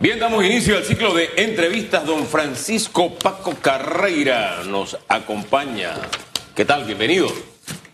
Bien, 0.00 0.20
damos 0.20 0.44
inicio 0.44 0.76
al 0.76 0.84
ciclo 0.84 1.12
de 1.12 1.28
entrevistas. 1.36 2.06
Don 2.06 2.24
Francisco 2.24 3.14
Paco 3.14 3.56
Carreira 3.60 4.62
nos 4.64 4.96
acompaña. 5.08 5.92
¿Qué 6.54 6.64
tal? 6.64 6.84
Bienvenido. 6.84 7.26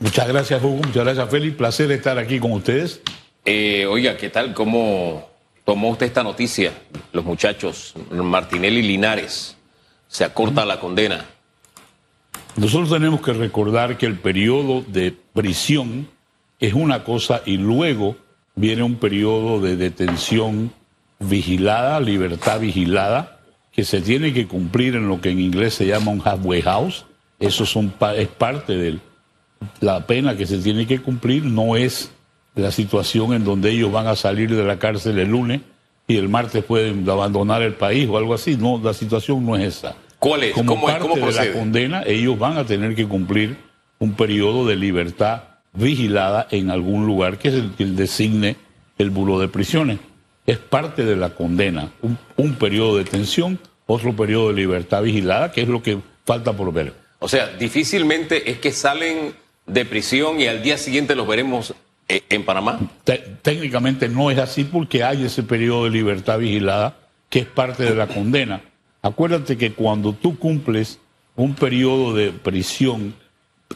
Muchas 0.00 0.28
gracias, 0.28 0.62
Hugo. 0.62 0.82
Muchas 0.86 1.02
gracias, 1.02 1.30
Félix. 1.30 1.56
Placer 1.56 1.90
estar 1.92 2.18
aquí 2.18 2.38
con 2.38 2.52
ustedes. 2.52 3.00
Eh, 3.46 3.86
oiga, 3.86 4.18
¿qué 4.18 4.28
tal? 4.28 4.52
¿Cómo 4.52 5.30
tomó 5.64 5.88
usted 5.88 6.04
esta 6.04 6.22
noticia? 6.22 6.74
Los 7.12 7.24
muchachos, 7.24 7.94
Martinelli 8.10 8.80
y 8.80 8.82
Linares, 8.82 9.56
se 10.06 10.24
acorta 10.24 10.66
la 10.66 10.78
condena. 10.80 11.24
Nosotros 12.56 12.90
tenemos 12.90 13.22
que 13.22 13.32
recordar 13.32 13.96
que 13.96 14.04
el 14.04 14.18
periodo 14.18 14.84
de 14.86 15.16
prisión 15.32 16.06
es 16.60 16.74
una 16.74 17.02
cosa 17.02 17.40
y 17.46 17.56
luego 17.56 18.16
viene 18.56 18.82
un 18.82 18.96
periodo 18.96 19.58
de 19.62 19.76
detención 19.76 20.70
vigilada, 21.18 22.00
libertad 22.00 22.60
vigilada, 22.60 23.38
que 23.72 23.84
se 23.84 24.00
tiene 24.00 24.32
que 24.32 24.46
cumplir 24.46 24.94
en 24.94 25.08
lo 25.08 25.20
que 25.20 25.30
en 25.30 25.40
inglés 25.40 25.74
se 25.74 25.86
llama 25.86 26.12
un 26.12 26.22
halfway 26.24 26.62
house. 26.62 27.06
Eso 27.40 27.66
son, 27.66 27.92
es 28.16 28.28
parte 28.28 28.76
de 28.76 28.98
la 29.80 30.06
pena 30.06 30.36
que 30.36 30.46
se 30.46 30.58
tiene 30.58 30.86
que 30.86 31.00
cumplir, 31.00 31.44
no 31.44 31.76
es 31.76 32.12
la 32.54 32.70
situación 32.70 33.34
en 33.34 33.44
donde 33.44 33.70
ellos 33.70 33.90
van 33.90 34.06
a 34.06 34.14
salir 34.14 34.54
de 34.54 34.62
la 34.62 34.78
cárcel 34.78 35.18
el 35.18 35.28
lunes 35.28 35.60
y 36.06 36.16
el 36.16 36.28
martes 36.28 36.62
pueden 36.64 37.08
abandonar 37.08 37.62
el 37.62 37.74
país 37.74 38.08
o 38.08 38.16
algo 38.16 38.34
así. 38.34 38.56
No, 38.56 38.80
la 38.82 38.94
situación 38.94 39.44
no 39.44 39.56
es 39.56 39.78
esa. 39.78 39.96
¿Cuál 40.20 40.44
es? 40.44 40.54
Como 40.54 40.74
¿Cómo, 40.74 40.86
parte 40.86 41.20
de 41.20 41.32
la 41.32 41.52
condena, 41.52 42.02
ellos 42.06 42.38
van 42.38 42.56
a 42.56 42.64
tener 42.64 42.94
que 42.94 43.06
cumplir 43.06 43.56
un 43.98 44.12
periodo 44.12 44.66
de 44.66 44.76
libertad 44.76 45.42
vigilada 45.72 46.46
en 46.50 46.70
algún 46.70 47.06
lugar 47.06 47.38
que 47.38 47.48
es 47.48 47.54
el 47.54 47.72
que 47.72 47.84
designe 47.86 48.56
el 48.96 49.10
Buró 49.10 49.40
de 49.40 49.48
Prisiones 49.48 49.98
es 50.46 50.58
parte 50.58 51.04
de 51.04 51.16
la 51.16 51.30
condena, 51.30 51.90
un, 52.36 52.54
periodo 52.54 52.96
de 52.96 53.04
detención, 53.04 53.58
otro 53.86 54.14
periodo 54.14 54.48
de 54.48 54.54
libertad 54.54 55.02
vigilada, 55.02 55.52
que 55.52 55.62
es 55.62 55.68
lo 55.68 55.82
que 55.82 55.98
falta 56.24 56.52
por 56.52 56.72
ver. 56.72 56.92
O 57.18 57.28
sea, 57.28 57.48
difícilmente 57.48 58.50
es 58.50 58.58
que 58.58 58.72
salen 58.72 59.34
de 59.66 59.84
prisión 59.84 60.40
y 60.40 60.46
al 60.46 60.62
día 60.62 60.76
siguiente 60.76 61.14
los 61.14 61.26
veremos 61.26 61.74
eh, 62.08 62.22
en 62.28 62.44
Panamá. 62.44 62.78
técnicamente 63.40 64.08
no 64.08 64.30
es 64.30 64.38
así 64.38 64.64
porque 64.64 65.02
hay 65.02 65.24
ese 65.24 65.42
periodo 65.42 65.84
de 65.84 65.90
libertad 65.90 66.38
vigilada 66.38 66.96
que 67.30 67.40
es 67.40 67.46
parte 67.46 67.84
de 67.84 67.94
la 67.94 68.06
condena. 68.06 68.60
Acuérdate 69.00 69.56
que 69.56 69.72
cuando 69.72 70.12
tú 70.12 70.38
cumples 70.38 70.98
un 71.36 71.54
periodo 71.54 72.14
de 72.14 72.30
prisión, 72.30 73.14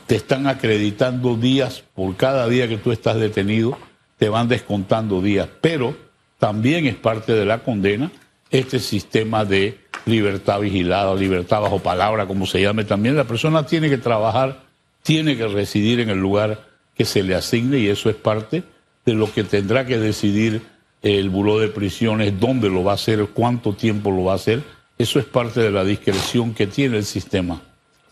te 0.07 0.17
están 0.17 0.47
acreditando 0.47 1.37
días 1.37 1.83
por 1.95 2.17
cada 2.17 2.49
día 2.49 2.69
que 2.69 2.77
tú 2.77 2.93
estás 2.93 3.17
detenido, 3.17 3.79
te 4.19 4.29
van 4.29 4.49
descontando 4.49 5.23
días, 5.23 5.49
pero 5.61 5.97
también 6.39 6.87
es 6.87 6.95
parte 6.95 7.33
de 7.33 7.45
la 7.45 7.63
condena 7.63 8.11
este 8.51 8.79
sistema 8.79 9.45
de 9.45 9.79
libertad 10.07 10.61
vigilada, 10.61 11.15
libertad 11.15 11.61
bajo 11.61 11.81
palabra, 11.81 12.27
como 12.27 12.47
se 12.47 12.63
llame 12.63 12.85
también. 12.85 13.17
La 13.17 13.25
persona 13.25 13.67
tiene 13.67 13.91
que 13.91 13.99
trabajar, 13.99 14.63
tiene 15.03 15.37
que 15.37 15.47
residir 15.49 16.01
en 16.01 16.11
el 16.11 16.19
lugar 16.19 16.67
que 16.97 17.05
se 17.05 17.23
le 17.23 17.35
asigne 17.35 17.79
y 17.79 17.89
eso 17.89 18.09
es 18.09 18.17
parte 18.17 18.63
de 19.05 19.15
lo 19.15 19.33
que 19.33 19.45
tendrá 19.45 19.87
que 19.87 19.99
decidir 19.99 20.63
el 21.03 21.31
buró 21.31 21.59
de 21.59 21.69
prisiones, 21.69 22.41
dónde 22.41 22.69
lo 22.69 22.83
va 22.83 22.93
a 22.93 22.95
hacer, 22.95 23.27
cuánto 23.33 23.75
tiempo 23.75 24.11
lo 24.11 24.25
va 24.25 24.33
a 24.33 24.37
hacer. 24.37 24.63
Eso 24.97 25.19
es 25.19 25.27
parte 25.27 25.61
de 25.61 25.71
la 25.71 25.85
discreción 25.85 26.55
que 26.55 26.67
tiene 26.67 26.97
el 26.97 27.05
sistema. 27.05 27.63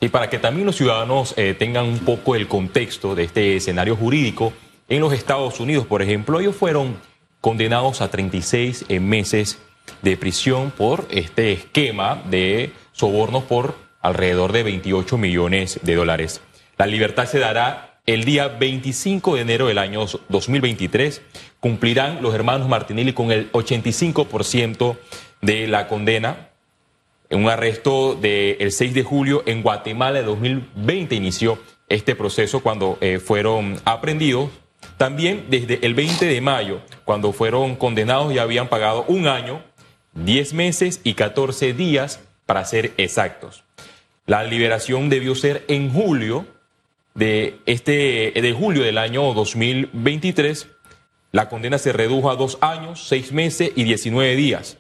Y 0.01 0.09
para 0.09 0.31
que 0.31 0.39
también 0.39 0.67
los 0.67 0.77
ciudadanos 0.77 1.35
eh, 1.37 1.55
tengan 1.59 1.87
un 1.87 1.99
poco 2.01 2.37
el 2.37 2.47
contexto 2.47 3.15
de 3.15 3.25
este 3.25 3.57
escenario 3.57 3.97
jurídico, 3.97 4.53
en 4.89 5.01
los 5.01 5.13
Estados 5.13 5.59
Unidos, 5.59 5.87
por 5.87 6.01
ejemplo, 6.01 6.39
ellos 6.39 6.55
fueron 6.55 6.97
condenados 7.41 8.01
a 8.01 8.11
36 8.11 8.87
meses 9.01 9.59
de 10.03 10.17
prisión 10.17 10.71
por 10.71 11.07
este 11.11 11.53
esquema 11.53 12.23
de 12.29 12.73
sobornos 12.93 13.45
por 13.45 13.75
alrededor 14.01 14.53
de 14.53 14.63
28 14.63 15.19
millones 15.19 15.81
de 15.83 15.95
dólares. 15.95 16.41
La 16.79 16.87
libertad 16.87 17.27
se 17.27 17.39
dará 17.39 18.01
el 18.07 18.25
día 18.25 18.49
25 18.49 19.35
de 19.35 19.41
enero 19.43 19.67
del 19.67 19.79
año 19.79 20.07
2023. 20.29 21.23
Cumplirán 21.61 22.23
los 22.23 22.35
hermanos 22.35 22.69
Martinelli 22.69 23.13
con 23.13 23.33
el 23.33 23.51
85% 23.53 24.97
de 25.43 25.67
la 25.67 25.89
condena. 25.89 26.51
En 27.29 27.43
un 27.43 27.51
arresto 27.51 28.15
del 28.15 28.71
6 28.71 28.95
de 28.95 29.03
julio 29.03 29.43
en 29.47 29.63
Guatemala 29.63 30.21
de 30.21 30.25
2020 30.25 31.17
inició 31.17 31.59
este 31.89 32.15
proceso 32.15 32.61
cuando 32.61 32.99
eh, 33.01 33.19
fueron 33.19 33.77
aprendidos 33.85 34.51
también 34.97 35.47
desde 35.49 35.85
el 35.87 35.95
20 35.95 36.27
de 36.27 36.41
mayo, 36.41 36.81
cuando 37.05 37.33
fueron 37.33 37.77
condenados 37.77 38.33
y 38.33 38.39
habían 38.39 38.69
pagado 38.69 39.05
un 39.09 39.29
año, 39.29 39.63
10 40.15 40.55
meses 40.55 41.01
y 41.05 41.15
14 41.15 41.75
días 41.75 42.21
para 42.47 42.65
ser 42.65 42.93
exactos. 42.97 43.65
La 44.27 44.43
liberación 44.45 45.09
debió 45.09 45.35
ser 45.35 45.65
en 45.69 45.93
julio 45.93 46.47
de 47.15 47.61
este 47.67 48.33
de 48.35 48.53
julio 48.53 48.83
del 48.83 48.99
año 48.99 49.33
2023. 49.35 50.69
La 51.33 51.49
condena 51.49 51.79
se 51.79 51.93
redujo 51.93 52.31
a 52.31 52.37
dos 52.37 52.59
años, 52.61 53.07
seis 53.07 53.33
meses 53.33 53.71
y 53.77 53.85
19 53.85 54.35
días. 54.37 54.79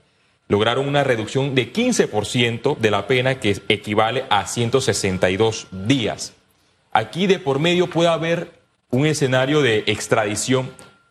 Lograron 0.49 0.89
una 0.89 1.05
reducción 1.05 1.55
de 1.55 1.73
15% 1.73 2.79
de 2.79 2.91
la 2.91 3.07
pena 3.07 3.41
que 3.41 3.57
equivale 3.69 4.25
a 4.31 4.47
162 4.47 5.67
días. 5.71 6.35
Aquí 6.93 7.27
de 7.27 7.39
por 7.39 7.59
medio 7.59 7.91
puede 7.91 8.09
haber 8.09 8.56
un 8.91 9.07
escenario 9.07 9.63
de 9.63 9.85
extradición. 9.87 10.71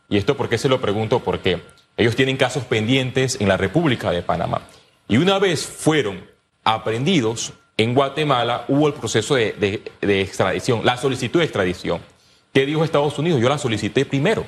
Y 0.10 0.18
esto 0.18 0.38
porque 0.38 0.58
se 0.58 0.70
lo 0.70 0.82
pregunto 0.82 1.20
porque 1.20 1.62
ellos 1.98 2.16
tienen 2.16 2.38
casos 2.38 2.64
pendientes 2.64 3.40
en 3.40 3.48
la 3.48 3.58
República 3.58 4.12
de 4.12 4.22
Panamá. 4.22 4.62
Y 5.08 5.18
una 5.18 5.40
vez 5.40 5.66
fueron 5.66 6.26
aprendidos 6.64 7.54
en 7.78 7.94
Guatemala, 7.94 8.66
hubo 8.68 8.88
el 8.88 8.94
proceso 8.94 9.36
de, 9.36 9.82
extradición, 10.02 10.86
la 10.86 10.98
solicitud 10.98 11.40
de 11.40 11.46
extradición. 11.46 12.02
¿Qué 12.54 12.66
dijo 12.66 12.84
Estados 12.84 13.20
Unidos? 13.20 13.42
Yo 13.42 13.50
la 13.50 13.58
solicité 13.58 14.06
primero. 14.06 14.46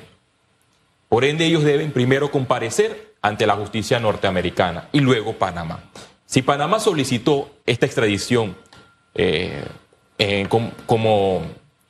Por 1.08 1.24
ende, 1.24 1.44
ellos 1.46 1.62
deben 1.62 1.92
primero 1.92 2.30
comparecer 2.30 3.14
ante 3.20 3.46
la 3.46 3.54
justicia 3.56 4.00
norteamericana 4.00 4.88
y 4.92 5.00
luego 5.00 5.34
Panamá. 5.34 5.84
Si 6.24 6.42
Panamá 6.42 6.80
solicitó 6.80 7.50
esta 7.66 7.86
extradición 7.86 8.56
eh, 9.14 9.62
como 10.86 11.42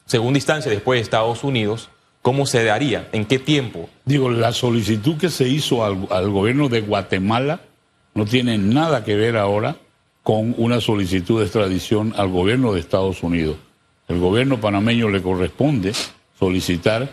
segunda 0.09 0.39
instancia 0.39 0.73
después 0.73 0.99
de 0.99 1.03
Estados 1.03 1.45
Unidos, 1.45 1.91
¿cómo 2.23 2.47
se 2.47 2.65
daría? 2.65 3.09
¿En 3.13 3.27
qué 3.27 3.39
tiempo? 3.39 3.91
Digo, 4.07 4.31
la 4.31 4.53
solicitud 4.53 5.19
que 5.19 5.29
se 5.29 5.47
hizo 5.49 5.85
al, 5.85 6.31
gobierno 6.31 6.71
de 6.71 6.81
Guatemala 6.81 7.61
no 8.15 8.25
tiene 8.25 8.57
nada 8.57 9.05
que 9.05 9.15
ver 9.15 9.37
ahora 9.37 9.77
con 10.23 10.55
una 10.57 10.81
solicitud 10.81 11.39
de 11.39 11.45
extradición 11.45 12.15
al 12.17 12.29
gobierno 12.31 12.73
de 12.73 12.81
Estados 12.81 13.23
Unidos. 13.23 13.59
El 14.09 14.19
gobierno 14.19 14.59
panameño 14.59 15.11
le 15.11 15.23
corresponde 15.23 15.93
solicitar 16.39 17.11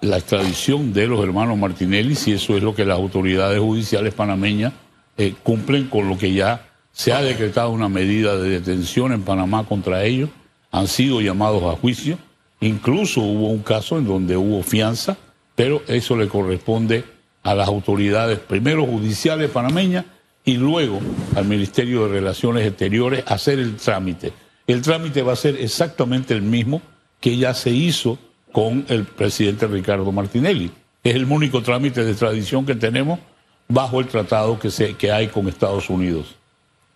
la 0.00 0.16
extradición 0.16 0.94
de 0.94 1.06
los 1.06 1.22
hermanos 1.22 1.58
Martinelli 1.58 2.14
si 2.14 2.32
eso 2.32 2.56
es 2.56 2.62
lo 2.62 2.74
que 2.74 2.86
las 2.86 2.98
autoridades 2.98 3.60
judiciales 3.60 4.14
panameñas 4.14 4.72
eh, 5.18 5.34
cumplen 5.42 5.88
con 5.88 6.08
lo 6.08 6.16
que 6.16 6.32
ya 6.32 6.68
se 6.90 7.12
ha 7.12 7.20
decretado 7.20 7.70
una 7.70 7.90
medida 7.90 8.36
de 8.38 8.48
detención 8.48 9.12
en 9.12 9.22
Panamá 9.22 9.64
contra 9.64 10.04
ellos, 10.04 10.30
han 10.72 10.88
sido 10.88 11.20
llamados 11.20 11.62
a 11.64 11.78
juicio 11.78 12.16
Incluso 12.60 13.22
hubo 13.22 13.48
un 13.48 13.62
caso 13.62 13.98
en 13.98 14.06
donde 14.06 14.36
hubo 14.36 14.62
fianza, 14.62 15.16
pero 15.54 15.82
eso 15.88 16.16
le 16.16 16.28
corresponde 16.28 17.04
a 17.42 17.54
las 17.54 17.68
autoridades, 17.68 18.38
primero 18.38 18.84
judiciales 18.84 19.50
panameñas 19.50 20.04
y 20.44 20.56
luego 20.56 21.00
al 21.36 21.46
Ministerio 21.46 22.06
de 22.06 22.14
Relaciones 22.14 22.66
Exteriores 22.66 23.24
hacer 23.26 23.58
el 23.58 23.76
trámite. 23.76 24.32
El 24.66 24.82
trámite 24.82 25.22
va 25.22 25.32
a 25.32 25.36
ser 25.36 25.56
exactamente 25.56 26.34
el 26.34 26.42
mismo 26.42 26.82
que 27.18 27.36
ya 27.36 27.54
se 27.54 27.70
hizo 27.70 28.18
con 28.52 28.84
el 28.88 29.04
presidente 29.04 29.66
Ricardo 29.66 30.12
Martinelli. 30.12 30.70
Es 31.02 31.14
el 31.14 31.24
único 31.24 31.62
trámite 31.62 32.04
de 32.04 32.10
extradición 32.10 32.66
que 32.66 32.74
tenemos 32.74 33.18
bajo 33.68 34.00
el 34.00 34.06
tratado 34.06 34.58
que, 34.58 35.12
hay 35.12 35.28
con 35.28 35.48
Estados 35.48 35.88
Unidos. 35.88 36.36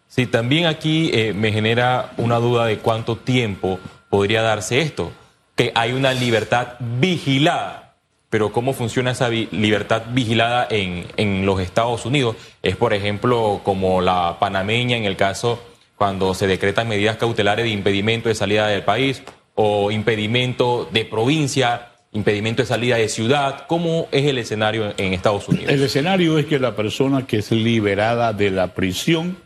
Sí, 0.09 0.27
también 0.27 0.67
aquí 0.67 1.11
eh, 1.13 1.33
me 1.33 1.53
genera 1.53 2.13
una 2.19 2.37
duda 2.37 2.67
de 2.67 2.79
cuánto 2.79 3.17
tiempo 3.17 3.79
podría 4.11 4.43
darse 4.43 4.81
esto 4.81 5.13
que 5.57 5.73
hay 5.75 5.93
una 5.93 6.13
libertad 6.13 6.75
vigilada. 6.81 7.97
Pero 8.31 8.53
¿cómo 8.53 8.73
funciona 8.73 9.13
esa 9.13 9.29
libertad 9.29 10.03
vigilada 10.11 10.67
en, 10.69 11.07
en 11.17 11.47
los 11.47 11.61
Estados 11.61 12.05
Unidos? 12.05 12.37
Es, 12.63 12.77
por 12.77 12.93
ejemplo, 12.93 13.61
como 13.63 14.01
la 14.01 14.39
panameña 14.41 14.97
en 14.97 15.05
el 15.05 15.17
caso 15.17 15.63
cuando 15.97 16.35
se 16.35 16.47
decretan 16.47 16.89
medidas 16.89 17.17
cautelares 17.17 17.65
de 17.65 17.71
impedimento 17.71 18.29
de 18.29 18.35
salida 18.35 18.67
del 18.67 18.83
país 18.83 19.23
o 19.55 19.91
impedimento 19.93 20.89
de 20.93 21.05
provincia, 21.05 21.93
impedimento 22.13 22.63
de 22.63 22.67
salida 22.67 22.97
de 22.97 23.09
ciudad. 23.09 23.67
¿Cómo 23.69 24.09
es 24.11 24.27
el 24.27 24.39
escenario 24.39 24.93
en 24.97 25.15
Estados 25.15 25.49
Unidos? 25.49 25.71
El 25.71 25.83
escenario 25.83 26.39
es 26.39 26.47
que 26.47 26.59
la 26.59 26.75
persona 26.75 27.27
que 27.27 27.39
es 27.39 27.53
liberada 27.53 28.33
de 28.33 28.51
la 28.51 28.75
prisión 28.75 29.37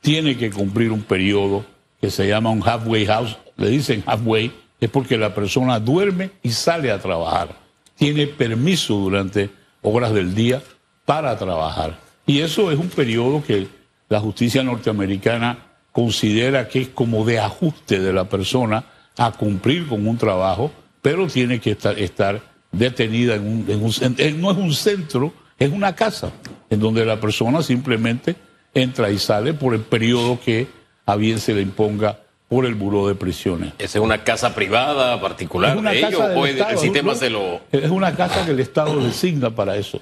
tiene 0.00 0.36
que 0.36 0.50
cumplir 0.50 0.92
un 0.92 1.02
periodo 1.02 1.64
que 2.00 2.10
se 2.10 2.28
llama 2.28 2.50
un 2.50 2.62
halfway 2.62 3.06
house, 3.06 3.38
le 3.56 3.70
dicen 3.70 4.02
halfway, 4.04 4.52
es 4.84 4.90
porque 4.90 5.16
la 5.16 5.34
persona 5.34 5.80
duerme 5.80 6.30
y 6.42 6.50
sale 6.50 6.90
a 6.90 6.98
trabajar. 6.98 7.56
Tiene 7.96 8.26
permiso 8.26 8.94
durante 8.94 9.48
horas 9.80 10.12
del 10.12 10.34
día 10.34 10.62
para 11.06 11.38
trabajar. 11.38 11.98
Y 12.26 12.40
eso 12.40 12.70
es 12.70 12.78
un 12.78 12.88
periodo 12.88 13.42
que 13.42 13.66
la 14.10 14.20
justicia 14.20 14.62
norteamericana 14.62 15.58
considera 15.90 16.68
que 16.68 16.82
es 16.82 16.88
como 16.88 17.24
de 17.24 17.38
ajuste 17.38 17.98
de 17.98 18.12
la 18.12 18.28
persona 18.28 18.84
a 19.16 19.32
cumplir 19.32 19.86
con 19.86 20.06
un 20.06 20.18
trabajo, 20.18 20.70
pero 21.00 21.28
tiene 21.28 21.60
que 21.60 21.70
estar, 21.96 22.42
detenida 22.72 23.36
en 23.36 23.46
un, 23.46 23.64
en 23.68 23.82
un, 23.82 24.40
no 24.40 24.50
es 24.50 24.56
un 24.58 24.74
centro, 24.74 25.32
es 25.58 25.72
una 25.72 25.94
casa, 25.94 26.30
en 26.68 26.80
donde 26.80 27.06
la 27.06 27.20
persona 27.20 27.62
simplemente 27.62 28.36
entra 28.74 29.10
y 29.10 29.18
sale 29.18 29.54
por 29.54 29.72
el 29.72 29.80
periodo 29.80 30.38
que 30.44 30.66
a 31.06 31.16
bien 31.16 31.38
se 31.38 31.54
le 31.54 31.62
imponga 31.62 32.18
por 32.54 32.66
el 32.66 32.76
Buró 32.76 33.08
de 33.08 33.16
Prisiones. 33.16 33.72
¿Esa 33.80 33.98
es 33.98 34.04
una 34.04 34.22
casa 34.22 34.54
privada 34.54 35.20
particular 35.20 35.76
una 35.76 35.90
de 35.90 35.98
ellos 35.98 36.22
el, 36.70 36.78
sistema 36.78 37.12
¿no? 37.12 37.18
se 37.18 37.28
lo... 37.28 37.60
Es 37.72 37.90
una 37.90 38.14
casa 38.14 38.44
que 38.44 38.52
el 38.52 38.60
Estado 38.60 39.00
designa 39.00 39.50
para 39.50 39.76
eso. 39.76 40.00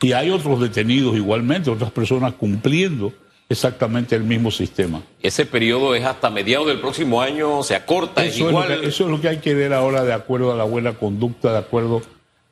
Y 0.00 0.10
hay 0.10 0.30
otros 0.30 0.60
detenidos 0.60 1.14
igualmente, 1.14 1.70
otras 1.70 1.92
personas 1.92 2.34
cumpliendo 2.34 3.12
exactamente 3.48 4.16
el 4.16 4.24
mismo 4.24 4.50
sistema. 4.50 5.02
Ese 5.22 5.46
periodo 5.46 5.94
es 5.94 6.04
hasta 6.04 6.30
mediados 6.30 6.66
del 6.66 6.80
próximo 6.80 7.22
año, 7.22 7.62
se 7.62 7.76
acorta, 7.76 8.24
es 8.24 8.34
Eso 8.34 8.46
es, 8.46 8.50
igual... 8.50 8.74
lo 8.74 8.80
que, 8.80 8.88
eso 8.88 9.04
es 9.04 9.10
lo 9.12 9.20
que 9.20 9.28
hay 9.28 9.38
que 9.38 9.54
ver 9.54 9.72
ahora 9.72 10.02
de 10.02 10.14
acuerdo 10.14 10.50
a 10.50 10.56
la 10.56 10.64
buena 10.64 10.94
conducta, 10.94 11.52
de 11.52 11.58
acuerdo 11.58 12.02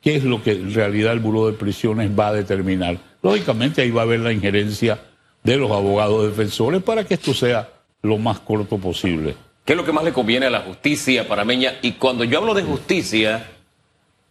qué 0.01 0.15
es 0.15 0.23
lo 0.23 0.41
que 0.41 0.51
en 0.51 0.73
realidad 0.73 1.11
el 1.11 1.19
Buró 1.19 1.47
de 1.47 1.53
Prisiones 1.53 2.17
va 2.17 2.29
a 2.29 2.33
determinar. 2.33 2.97
Lógicamente 3.21 3.81
ahí 3.81 3.91
va 3.91 4.03
a 4.03 4.05
haber 4.05 4.21
la 4.21 4.31
injerencia 4.31 5.01
de 5.43 5.57
los 5.57 5.69
abogados 5.69 6.25
defensores 6.27 6.81
para 6.81 7.03
que 7.03 7.15
esto 7.15 7.33
sea 7.33 7.76
lo 8.01 8.17
más 8.17 8.39
corto 8.39 8.77
posible. 8.77 9.35
¿Qué 9.65 9.73
es 9.73 9.77
lo 9.77 9.83
que 9.85 9.91
más 9.91 10.03
le 10.03 10.13
conviene 10.13 10.45
a 10.45 10.49
la 10.49 10.61
justicia 10.61 11.27
panameña? 11.27 11.73
Y 11.81 11.93
cuando 11.93 12.23
yo 12.23 12.37
hablo 12.39 12.53
de 12.53 12.63
justicia, 12.63 13.49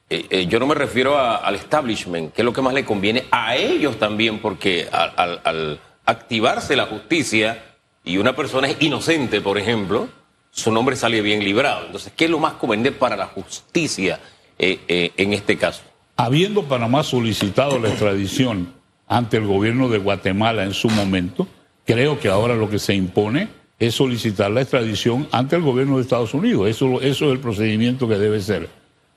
eh, 0.09 0.25
eh, 0.31 0.47
yo 0.47 0.59
no 0.59 0.67
me 0.67 0.75
refiero 0.75 1.19
a- 1.19 1.37
al 1.37 1.55
establishment, 1.57 2.33
¿qué 2.33 2.43
es 2.43 2.45
lo 2.47 2.53
que 2.53 2.63
más 2.63 2.73
le 2.73 2.85
conviene 2.85 3.25
a 3.31 3.57
ellos 3.57 3.99
también? 3.99 4.39
Porque 4.39 4.89
al, 4.91 5.13
al- 5.17 5.41
al 5.45 5.81
activarse 6.07 6.77
la 6.77 6.87
justicia 6.87 7.63
y 8.05 8.17
una 8.19 8.35
persona 8.35 8.69
es 8.69 8.77
inocente, 8.81 9.41
por 9.41 9.59
ejemplo, 9.59 10.09
su 10.51 10.71
nombre 10.73 10.97
sale 10.97 11.21
bien 11.21 11.45
librado. 11.45 11.87
Entonces, 11.87 12.13
¿qué 12.17 12.27
es 12.27 12.31
lo 12.31 12.39
más 12.39 12.55
conveniente 12.55 12.93
para 12.93 13.17
la 13.17 13.27
justicia 13.27 14.21
eh, 14.59 14.81
eh, 14.89 15.11
en 15.19 15.33
este 15.35 15.59
caso? 15.59 15.83
Habiendo 16.17 16.63
Panamá 16.63 17.03
solicitado 17.03 17.79
la 17.79 17.89
extradición 17.91 18.73
ante 19.07 19.37
el 19.37 19.45
gobierno 19.47 19.89
de 19.91 19.99
Guatemala 19.99 20.63
en 20.65 20.73
su 20.73 20.89
momento, 20.89 21.47
creo 21.85 22.19
que 22.19 22.29
ahora 22.29 22.55
lo 22.55 22.71
que 22.71 22.79
se 22.79 22.95
impone 22.95 23.49
es 23.79 23.95
solicitar 23.95 24.51
la 24.51 24.63
extradición 24.63 25.29
ante 25.33 25.57
el 25.57 25.63
gobierno 25.63 25.97
de 25.97 26.03
Estados 26.03 26.35
Unidos. 26.35 26.69
Eso, 26.69 27.01
es 27.01 27.21
el 27.21 27.41
procedimiento 27.41 28.09
que 28.09 28.17
debe 28.17 28.41
ser. 28.41 28.69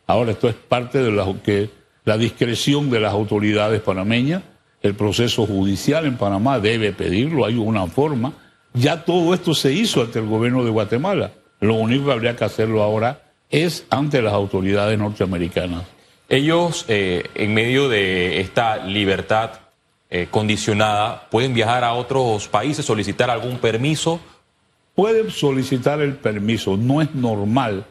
Ahora, 0.06 0.32
esto 0.32 0.50
es 0.50 0.56
parte 0.56 1.02
de 1.02 1.12
la, 1.12 1.26
que, 1.44 1.70
la 2.04 2.18
discreción 2.18 2.90
de 2.90 3.00
las 3.00 3.14
autoridades 3.14 3.82
panameñas. 3.82 4.44
El 4.82 4.96
proceso 4.96 5.46
judicial 5.46 6.06
en 6.06 6.18
Panamá 6.18 6.60
debe 6.60 6.94
pedirlo, 6.94 7.46
hay 7.46 7.56
una 7.56 7.86
forma. 7.88 8.34
Ya 8.74 9.04
todo 9.04 9.34
esto 9.34 9.54
se 9.54 9.74
hizo 9.74 10.02
ante 10.02 10.20
el 10.20 10.26
gobierno 10.26 10.64
de 10.64 10.72
Guatemala. 10.72 11.32
Lo 11.60 11.76
único 11.76 12.06
que 12.06 12.12
habría 12.14 12.36
que 12.36 12.46
hacerlo 12.46 12.82
ahora 12.82 13.22
es 13.50 13.86
ante 13.90 14.22
las 14.22 14.34
autoridades 14.34 14.98
norteamericanas. 14.98 15.84
Ellos, 16.30 16.86
eh, 16.88 17.24
en 17.34 17.54
medio 17.54 17.90
de 17.90 18.40
esta 18.40 18.78
libertad 18.86 19.52
eh, 20.10 20.28
condicionada, 20.30 21.28
pueden 21.30 21.54
viajar 21.54 21.84
a 21.84 21.94
otros 21.94 22.48
países, 22.48 22.86
solicitar 22.86 23.30
algún 23.30 23.58
permiso. 23.58 24.20
Pueden 24.96 25.32
solicitar 25.32 26.02
el 26.02 26.16
permiso. 26.16 26.78
No 26.78 27.02
es 27.02 27.14
normal 27.16 27.86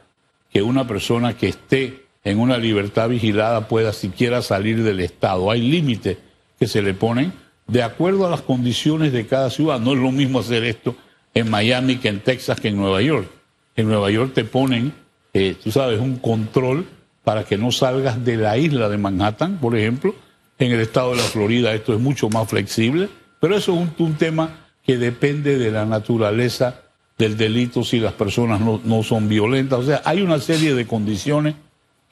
que 0.53 0.63
una 0.63 0.87
persona 0.87 1.37
que 1.37 1.49
esté 1.49 2.07
en 2.25 2.39
una 2.39 2.59
libertad 2.59 3.09
vigilada 3.09 3.69
pueda 3.69 3.93
siquiera 3.93 4.43
salir 4.43 4.83
del 4.83 5.01
Estado. 5.01 5.51
Hay 5.51 5.63
límites 5.63 6.19
que 6.59 6.67
se 6.67 6.83
le 6.83 6.95
ponen 6.95 7.33
de 7.67 7.83
acuerdo 7.83 8.27
a 8.27 8.31
las 8.31 8.43
condiciones 8.43 9.13
de 9.13 9.27
cada 9.27 9.51
ciudad. 9.51 9.81
No 9.81 9.93
es 9.93 9.99
lo 9.99 10.11
mismo 10.11 10.41
hacer 10.41 10.65
esto 10.65 10.97
en 11.35 11.51
Miami 11.51 11.97
que 11.97 12.09
en 12.09 12.21
Texas 12.21 12.61
que 12.61 12.69
en 12.69 12.77
Nueva 12.77 13.01
York. 13.03 13.29
En 13.77 13.89
Nueva 13.89 14.11
York 14.11 14.33
te 14.35 14.45
ponen, 14.45 14.93
eh, 15.33 15.55
tú 15.63 15.71
sabes, 15.71 16.01
un 16.01 16.17
control 16.17 16.87
para 17.23 17.45
que 17.45 17.59
no 17.59 17.71
salgas 17.71 18.25
de 18.25 18.37
la 18.37 18.57
isla 18.57 18.89
de 18.89 18.99
Manhattan, 18.99 19.59
por 19.59 19.77
ejemplo. 19.77 20.15
En 20.59 20.73
el 20.73 20.81
estado 20.81 21.13
de 21.13 21.19
la 21.19 21.23
Florida 21.23 21.73
esto 21.73 21.95
es 21.95 22.01
mucho 22.01 22.29
más 22.31 22.49
flexible, 22.49 23.09
pero 23.39 23.57
eso 23.57 23.73
es 23.75 24.01
un 24.01 24.15
tema 24.15 24.67
que 24.85 24.97
depende 24.97 25.57
de 25.57 25.71
la 25.71 25.85
naturaleza 25.85 26.83
del 27.19 27.37
delito 27.37 27.83
si 27.85 27.99
las 27.99 28.13
personas 28.13 28.61
no, 28.61 28.81
no 28.85 29.03
son 29.03 29.29
violentas. 29.29 29.81
O 29.81 29.83
sea, 29.83 30.01
hay 30.05 30.23
una 30.23 30.39
serie 30.39 30.75
de 30.75 30.87
condiciones 30.87 31.55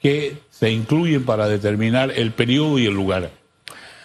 que 0.01 0.37
se 0.51 0.69
incluyen 0.69 1.25
para 1.25 1.47
determinar 1.47 2.11
el 2.15 2.31
periodo 2.33 2.77
y 2.77 2.85
el 2.85 2.93
lugar. 2.93 3.31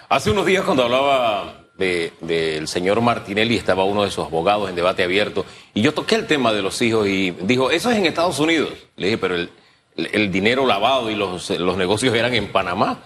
Hace 0.08 0.30
unos 0.30 0.46
días 0.46 0.64
cuando 0.64 0.84
hablaba 0.84 1.66
de- 1.76 2.12
del 2.20 2.68
señor 2.68 3.00
Martinelli, 3.00 3.56
estaba 3.56 3.84
uno 3.84 4.04
de 4.04 4.10
sus 4.10 4.24
abogados 4.24 4.70
en 4.70 4.76
debate 4.76 5.02
abierto, 5.02 5.44
y 5.74 5.82
yo 5.82 5.92
toqué 5.92 6.14
el 6.14 6.26
tema 6.26 6.52
de 6.52 6.62
los 6.62 6.80
hijos 6.82 7.08
y 7.08 7.32
dijo, 7.32 7.70
eso 7.70 7.90
es 7.90 7.98
en 7.98 8.06
Estados 8.06 8.38
Unidos. 8.38 8.70
Le 8.96 9.06
dije, 9.06 9.18
pero 9.18 9.34
el, 9.34 9.50
el- 9.96 10.30
dinero 10.30 10.66
lavado 10.66 11.10
y 11.10 11.14
los, 11.16 11.50
los 11.50 11.76
negocios 11.76 12.14
eran 12.14 12.32
en 12.34 12.52
Panamá. 12.52 13.02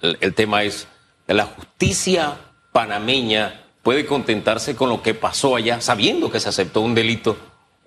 El 0.00 0.32
tema 0.34 0.62
es, 0.62 0.86
la 1.26 1.44
justicia 1.44 2.36
panameña 2.72 3.63
puede 3.84 4.06
contentarse 4.06 4.74
con 4.74 4.88
lo 4.88 5.02
que 5.02 5.14
pasó 5.14 5.54
allá, 5.54 5.80
sabiendo 5.80 6.32
que 6.32 6.40
se 6.40 6.48
aceptó 6.48 6.80
un 6.80 6.96
delito, 6.96 7.36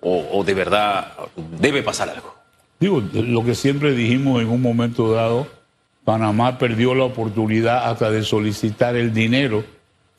o, 0.00 0.44
de 0.44 0.54
verdad 0.54 1.12
debe 1.60 1.82
pasar 1.82 2.08
algo. 2.08 2.34
Digo, 2.78 3.02
lo 3.12 3.44
que 3.44 3.56
siempre 3.56 3.92
dijimos 3.92 4.40
en 4.40 4.48
un 4.48 4.62
momento 4.62 5.12
dado, 5.12 5.48
Panamá 6.04 6.56
perdió 6.56 6.94
la 6.94 7.04
oportunidad 7.04 7.90
hasta 7.90 8.10
de 8.10 8.22
solicitar 8.22 8.94
el 8.94 9.12
dinero 9.12 9.64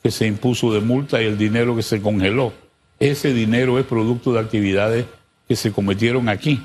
que 0.02 0.10
se 0.10 0.26
impuso 0.26 0.72
de 0.72 0.80
multa 0.80 1.20
y 1.22 1.24
el 1.24 1.38
dinero 1.38 1.74
que 1.74 1.82
se 1.82 2.02
congeló. 2.02 2.52
Ese 2.98 3.32
dinero 3.32 3.78
es 3.78 3.86
producto 3.86 4.34
de 4.34 4.40
actividades 4.40 5.06
que 5.48 5.56
se 5.56 5.72
cometieron 5.72 6.28
aquí 6.28 6.62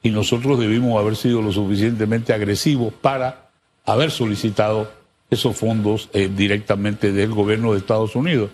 y 0.00 0.10
nosotros 0.10 0.60
debimos 0.60 1.00
haber 1.00 1.16
sido 1.16 1.42
lo 1.42 1.50
suficientemente 1.50 2.32
agresivos 2.32 2.94
para 2.94 3.48
haber 3.84 4.12
solicitado 4.12 4.90
esos 5.30 5.56
fondos 5.56 6.08
eh, 6.12 6.30
directamente 6.34 7.12
del 7.12 7.30
gobierno 7.32 7.72
de 7.72 7.78
Estados 7.78 8.14
Unidos. 8.16 8.50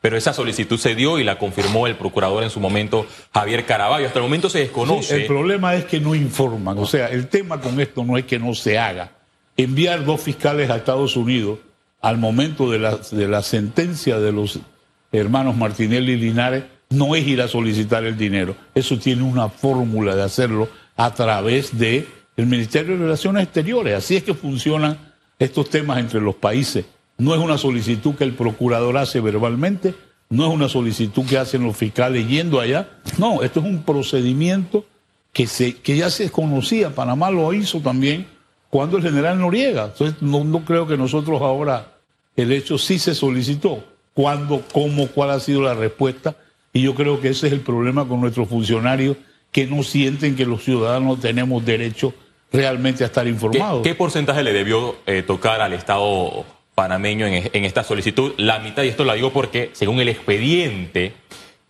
Pero 0.00 0.16
esa 0.18 0.34
solicitud 0.34 0.78
se 0.78 0.94
dio 0.94 1.18
y 1.18 1.24
la 1.24 1.38
confirmó 1.38 1.86
el 1.86 1.96
procurador 1.96 2.42
en 2.42 2.50
su 2.50 2.60
momento, 2.60 3.06
Javier 3.32 3.64
Caraballo. 3.64 4.06
Hasta 4.06 4.18
el 4.18 4.24
momento 4.24 4.50
se 4.50 4.58
Sí, 4.58 4.64
desconoce. 4.64 5.16
el 5.16 5.26
problema 5.26 5.74
es 5.74 5.86
que 5.86 5.98
no 5.98 6.14
informan. 6.14 6.76
O 6.78 6.84
sea, 6.86 7.08
el 7.08 7.28
tema 7.28 7.60
con 7.60 7.80
esto 7.80 8.04
no 8.04 8.18
es 8.18 8.24
que 8.24 8.38
no 8.38 8.54
se 8.54 8.78
haga. 8.78 9.12
Enviar 9.56 10.04
dos 10.04 10.20
fiscales 10.20 10.68
a 10.68 10.76
Estados 10.76 11.16
Unidos 11.16 11.58
al 12.02 12.18
momento 12.18 12.70
de 12.70 12.78
la, 12.80 12.96
de 12.98 13.28
la 13.28 13.40
sentencia 13.42 14.18
de 14.18 14.30
los 14.32 14.58
hermanos 15.10 15.56
Martinelli 15.56 16.12
y 16.12 16.16
Linares 16.16 16.64
no 16.90 17.14
es 17.14 17.26
ir 17.26 17.40
a 17.40 17.48
solicitar 17.48 18.04
el 18.04 18.18
dinero. 18.18 18.54
Eso 18.74 18.98
tiene 18.98 19.22
una 19.22 19.48
fórmula 19.48 20.14
de 20.14 20.22
hacerlo 20.22 20.68
a 20.96 21.14
través 21.14 21.78
de 21.78 22.06
el 22.36 22.46
Ministerio 22.46 22.94
de 22.98 23.04
Relaciones 23.04 23.44
Exteriores. 23.44 23.94
Así 23.94 24.16
es 24.16 24.22
que 24.22 24.34
funcionan 24.34 24.98
estos 25.38 25.70
temas 25.70 25.98
entre 25.98 26.20
los 26.20 26.34
países. 26.34 26.84
No 27.18 27.34
es 27.34 27.40
una 27.40 27.58
solicitud 27.58 28.14
que 28.14 28.24
el 28.24 28.34
procurador 28.34 28.96
hace 28.98 29.20
verbalmente, 29.20 29.94
no 30.30 30.46
es 30.46 30.52
una 30.52 30.68
solicitud 30.68 31.24
que 31.26 31.38
hacen 31.38 31.62
los 31.62 31.76
fiscales 31.76 32.26
yendo 32.28 32.60
allá. 32.60 32.88
No, 33.18 33.42
esto 33.42 33.60
es 33.60 33.66
un 33.66 33.82
procedimiento 33.82 34.84
que, 35.32 35.46
se, 35.46 35.76
que 35.76 35.96
ya 35.96 36.10
se 36.10 36.30
conocía. 36.30 36.94
Panamá 36.94 37.30
lo 37.30 37.52
hizo 37.52 37.80
también 37.80 38.26
cuando 38.70 38.96
el 38.96 39.02
general 39.02 39.38
Noriega. 39.38 39.84
Entonces, 39.86 40.20
no, 40.20 40.42
no 40.42 40.64
creo 40.64 40.86
que 40.86 40.96
nosotros 40.96 41.40
ahora, 41.42 41.98
el 42.36 42.50
hecho 42.50 42.78
sí 42.78 42.98
se 42.98 43.14
solicitó. 43.14 43.84
¿Cuándo, 44.14 44.62
cómo, 44.72 45.08
cuál 45.08 45.30
ha 45.30 45.40
sido 45.40 45.62
la 45.62 45.74
respuesta? 45.74 46.36
Y 46.72 46.82
yo 46.82 46.94
creo 46.94 47.20
que 47.20 47.28
ese 47.28 47.48
es 47.48 47.52
el 47.52 47.60
problema 47.60 48.06
con 48.06 48.20
nuestros 48.20 48.48
funcionarios 48.48 49.16
que 49.52 49.66
no 49.66 49.84
sienten 49.84 50.34
que 50.34 50.46
los 50.46 50.64
ciudadanos 50.64 51.20
tenemos 51.20 51.64
derecho 51.64 52.12
realmente 52.54 53.04
a 53.04 53.06
estar 53.08 53.24
¿Qué, 53.24 53.30
informados. 53.30 53.82
qué 53.82 53.94
porcentaje 53.94 54.42
le 54.42 54.52
debió 54.52 54.96
eh, 55.06 55.22
tocar 55.22 55.60
al 55.60 55.72
Estado 55.72 56.44
panameño 56.74 57.26
en, 57.26 57.50
en 57.52 57.64
esta 57.64 57.84
solicitud? 57.84 58.32
La 58.38 58.58
mitad, 58.60 58.82
y 58.84 58.88
esto 58.88 59.04
lo 59.04 59.12
digo 59.14 59.32
porque 59.32 59.70
según 59.74 60.00
el 60.00 60.08
expediente, 60.08 61.12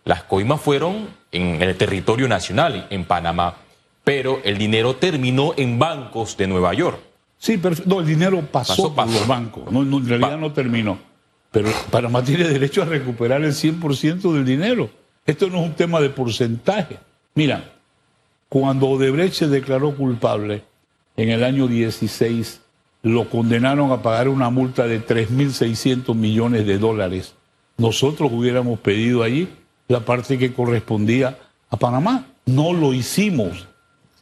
las 0.05 0.23
coimas 0.23 0.61
fueron 0.61 1.07
en 1.31 1.61
el 1.61 1.75
territorio 1.75 2.27
nacional, 2.27 2.87
en 2.89 3.03
Panamá, 3.05 3.55
pero 4.03 4.39
el 4.43 4.57
dinero 4.57 4.95
terminó 4.95 5.53
en 5.57 5.79
bancos 5.79 6.37
de 6.37 6.47
Nueva 6.47 6.73
York. 6.73 6.99
Sí, 7.37 7.57
pero 7.57 7.75
no, 7.85 7.99
el 7.99 8.05
dinero 8.05 8.39
pasó, 8.51 8.73
Pasó, 8.75 8.83
por 8.83 8.95
pasó. 8.95 9.11
los 9.19 9.27
bancos. 9.27 9.71
No, 9.71 9.83
no, 9.83 9.97
en 9.97 10.07
realidad 10.07 10.29
Pa- 10.31 10.37
no 10.37 10.53
terminó. 10.53 10.97
Pero 11.51 11.69
Panamá 11.89 12.23
tiene 12.23 12.43
derecho 12.47 12.81
a 12.81 12.85
recuperar 12.85 13.41
el 13.43 13.51
100% 13.53 14.31
del 14.33 14.45
dinero. 14.45 14.89
Esto 15.25 15.49
no 15.49 15.59
es 15.59 15.63
un 15.65 15.73
tema 15.73 15.99
de 16.01 16.09
porcentaje. 16.09 16.97
Mira, 17.33 17.71
cuando 18.49 18.87
Odebrecht 18.89 19.33
se 19.33 19.47
declaró 19.47 19.95
culpable 19.95 20.63
en 21.17 21.29
el 21.29 21.43
año 21.43 21.67
16, 21.67 22.61
lo 23.03 23.29
condenaron 23.29 23.91
a 23.91 24.01
pagar 24.01 24.27
una 24.27 24.49
multa 24.49 24.87
de 24.87 25.05
3.600 25.05 26.15
millones 26.15 26.65
de 26.65 26.77
dólares. 26.77 27.35
Nosotros 27.77 28.31
hubiéramos 28.33 28.79
pedido 28.79 29.23
allí 29.23 29.47
la 29.87 30.01
parte 30.01 30.37
que 30.37 30.53
correspondía 30.53 31.37
a 31.69 31.77
Panamá. 31.77 32.25
No 32.45 32.73
lo 32.73 32.93
hicimos. 32.93 33.67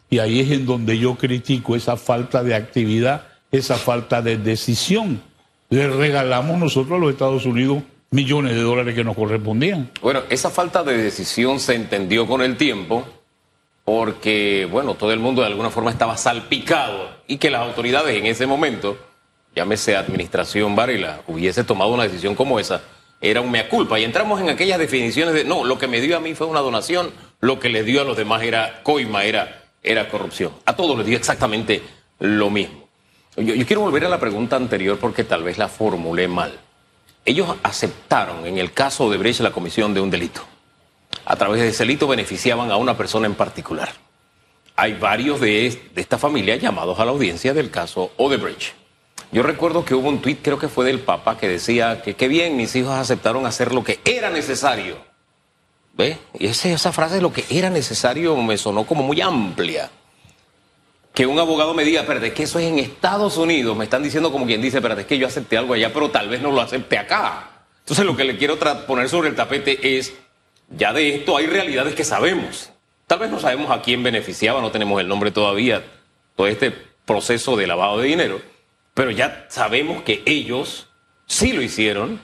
Y 0.09 0.19
ahí 0.19 0.41
es 0.41 0.51
en 0.51 0.65
donde 0.65 0.97
yo 0.99 1.15
critico 1.15 1.75
esa 1.75 1.97
falta 1.97 2.43
de 2.43 2.55
actividad, 2.55 3.27
esa 3.51 3.75
falta 3.75 4.21
de 4.21 4.37
decisión. 4.37 5.21
le 5.69 5.89
regalamos 5.89 6.59
nosotros 6.59 6.97
a 6.97 7.01
los 7.01 7.11
Estados 7.11 7.45
Unidos 7.45 7.83
millones 8.11 8.53
de 8.53 8.61
dólares 8.61 8.93
que 8.93 9.03
nos 9.03 9.15
correspondían. 9.15 9.89
Bueno, 10.01 10.21
esa 10.29 10.51
falta 10.51 10.83
de 10.83 10.97
decisión 10.97 11.59
se 11.59 11.73
entendió 11.73 12.27
con 12.27 12.41
el 12.41 12.57
tiempo 12.57 13.05
porque, 13.85 14.67
bueno, 14.71 14.95
todo 14.95 15.11
el 15.11 15.19
mundo 15.19 15.41
de 15.41 15.47
alguna 15.47 15.69
forma 15.69 15.91
estaba 15.91 16.15
salpicado 16.17 17.09
y 17.27 17.37
que 17.37 17.49
las 17.49 17.61
autoridades 17.61 18.17
en 18.17 18.25
ese 18.25 18.45
momento, 18.45 18.97
llámese 19.55 19.97
Administración 19.97 20.75
Varela, 20.75 21.21
hubiese 21.27 21.63
tomado 21.63 21.91
una 21.91 22.03
decisión 22.03 22.35
como 22.35 22.59
esa, 22.59 22.81
era 23.19 23.41
un 23.41 23.51
mea 23.51 23.67
culpa. 23.67 23.99
Y 23.99 24.03
entramos 24.03 24.39
en 24.39 24.49
aquellas 24.49 24.79
definiciones 24.79 25.33
de, 25.33 25.43
no, 25.43 25.65
lo 25.65 25.77
que 25.77 25.87
me 25.87 25.99
dio 25.99 26.15
a 26.15 26.21
mí 26.21 26.33
fue 26.33 26.47
una 26.47 26.61
donación, 26.61 27.11
lo 27.41 27.59
que 27.59 27.69
le 27.69 27.83
dio 27.83 28.01
a 28.01 28.05
los 28.05 28.15
demás 28.15 28.43
era 28.43 28.81
coima, 28.83 29.25
era, 29.25 29.63
era 29.81 30.07
corrupción. 30.07 30.53
A 30.65 30.75
todos 30.75 30.97
les 30.97 31.05
dio 31.05 31.17
exactamente 31.17 31.83
lo 32.19 32.49
mismo. 32.49 32.87
Yo, 33.35 33.53
yo 33.53 33.65
quiero 33.65 33.81
volver 33.81 34.05
a 34.05 34.09
la 34.09 34.19
pregunta 34.19 34.55
anterior 34.55 34.97
porque 34.97 35.25
tal 35.25 35.43
vez 35.43 35.57
la 35.57 35.67
formulé 35.67 36.27
mal. 36.27 36.57
Ellos 37.25 37.55
aceptaron 37.63 38.45
en 38.45 38.57
el 38.57 38.71
caso 38.71 39.09
de 39.09 39.17
Brecht 39.17 39.41
la 39.41 39.51
comisión 39.51 39.93
de 39.93 40.01
un 40.01 40.09
delito 40.09 40.52
a 41.25 41.35
través 41.35 41.61
de 41.61 41.69
ese 41.69 41.83
delito 41.83 42.07
beneficiaban 42.07 42.71
a 42.71 42.77
una 42.77 42.97
persona 42.97 43.27
en 43.27 43.35
particular. 43.35 43.89
Hay 44.75 44.93
varios 44.93 45.39
de, 45.39 45.89
de 45.93 46.01
esta 46.01 46.17
familia 46.17 46.55
llamados 46.55 46.99
a 46.99 47.05
la 47.05 47.11
audiencia 47.11 47.53
del 47.53 47.69
caso 47.69 48.11
Odebrecht. 48.17 48.73
Yo 49.31 49.41
recuerdo 49.41 49.83
que 49.83 49.95
hubo 49.95 50.09
un 50.09 50.21
tuit, 50.21 50.39
creo 50.43 50.59
que 50.59 50.67
fue 50.67 50.85
del 50.85 50.99
Papa, 50.99 51.37
que 51.37 51.47
decía 51.47 52.01
que 52.03 52.15
qué 52.15 52.27
bien, 52.27 52.55
mis 52.55 52.75
hijos 52.75 52.91
aceptaron 52.91 53.45
hacer 53.45 53.73
lo 53.73 53.83
que 53.83 53.99
era 54.05 54.29
necesario. 54.29 54.97
¿Ve? 55.93 56.17
Y 56.37 56.47
esa, 56.47 56.69
esa 56.69 56.91
frase 56.91 57.21
lo 57.21 57.33
que 57.33 57.45
era 57.49 57.69
necesario 57.69 58.35
me 58.35 58.57
sonó 58.57 58.85
como 58.85 59.03
muy 59.03 59.21
amplia. 59.21 59.89
Que 61.13 61.25
un 61.25 61.39
abogado 61.39 61.73
me 61.73 61.83
diga, 61.83 62.03
pero 62.07 62.23
es 62.23 62.33
que 62.33 62.43
eso 62.43 62.59
es 62.59 62.65
en 62.65 62.79
Estados 62.79 63.37
Unidos. 63.37 63.77
Me 63.77 63.83
están 63.83 64.01
diciendo 64.01 64.31
como 64.31 64.45
quien 64.45 64.61
dice, 64.61 64.81
pero 64.81 64.99
es 64.99 65.05
que 65.05 65.17
yo 65.17 65.27
acepté 65.27 65.57
algo 65.57 65.73
allá, 65.73 65.93
pero 65.93 66.09
tal 66.09 66.29
vez 66.29 66.41
no 66.41 66.51
lo 66.51 66.61
acepte 66.61 66.97
acá. 66.97 67.65
Entonces 67.79 68.05
lo 68.05 68.15
que 68.15 68.23
le 68.23 68.37
quiero 68.37 68.57
poner 68.87 69.09
sobre 69.09 69.29
el 69.29 69.35
tapete 69.35 69.97
es 69.97 70.13
ya 70.69 70.93
de 70.93 71.15
esto 71.15 71.37
hay 71.37 71.47
realidades 71.47 71.95
que 71.95 72.03
sabemos. 72.03 72.71
Tal 73.07 73.19
vez 73.19 73.29
no 73.29 73.39
sabemos 73.39 73.71
a 73.71 73.81
quién 73.81 74.03
beneficiaba, 74.03 74.61
no 74.61 74.71
tenemos 74.71 74.99
el 74.99 75.07
nombre 75.07 75.31
todavía, 75.31 75.83
todo 76.35 76.47
este 76.47 76.71
proceso 77.05 77.55
de 77.55 77.67
lavado 77.67 77.99
de 77.99 78.07
dinero, 78.07 78.41
pero 78.93 79.11
ya 79.11 79.45
sabemos 79.49 80.03
que 80.03 80.23
ellos 80.25 80.87
sí 81.25 81.51
lo 81.51 81.61
hicieron 81.61 82.21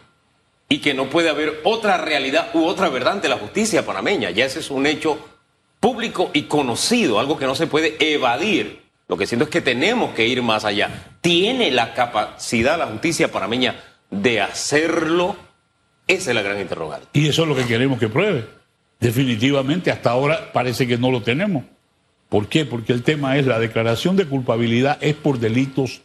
y 0.69 0.79
que 0.79 0.93
no 0.93 1.10
puede 1.10 1.29
haber 1.29 1.62
otra 1.63 1.98
realidad 1.98 2.51
u 2.53 2.65
otra 2.65 2.89
verdad 2.89 3.13
ante 3.13 3.27
la 3.27 3.38
justicia 3.38 3.86
panameña. 3.86 4.29
Ya 4.29 4.46
ese 4.46 4.60
es 4.60 4.69
un 4.69 4.86
hecho 4.86 5.19
público 5.79 6.29
y 6.34 6.43
conocido, 6.43 7.19
algo 7.19 7.38
que 7.38 7.46
no 7.46 7.55
se 7.55 7.67
puede 7.67 7.98
evadir. 8.13 8.84
Lo 9.08 9.17
que 9.17 9.25
siento 9.25 9.46
es 9.46 9.50
que 9.50 9.62
tenemos 9.62 10.13
que 10.13 10.27
ir 10.27 10.43
más 10.43 10.65
allá. 10.65 11.17
¿Tiene 11.22 11.72
la 11.72 11.96
capacidad 11.96 12.77
la 12.77 12.88
justicia 12.88 13.31
panameña 13.31 13.84
de 14.12 14.41
hacerlo? 14.41 15.36
Esa 16.09 16.31
es 16.31 16.35
la 16.35 16.41
gran 16.41 16.59
interrogante. 16.59 17.07
Y 17.13 17.27
eso 17.27 17.43
es 17.43 17.47
lo 17.47 17.55
que 17.55 17.65
queremos 17.65 17.99
que 17.99 18.09
pruebe. 18.09 18.45
Definitivamente, 18.99 19.91
hasta 19.91 20.09
ahora 20.09 20.51
parece 20.51 20.87
que 20.87 20.97
no 20.97 21.11
lo 21.11 21.21
tenemos. 21.21 21.63
¿Por 22.29 22.47
qué? 22.47 22.65
Porque 22.65 22.93
el 22.93 23.03
tema 23.03 23.37
es 23.37 23.45
la 23.45 23.59
declaración 23.59 24.15
de 24.15 24.25
culpabilidad 24.25 24.97
es 25.01 25.13
por 25.13 25.37
delitos 25.37 26.01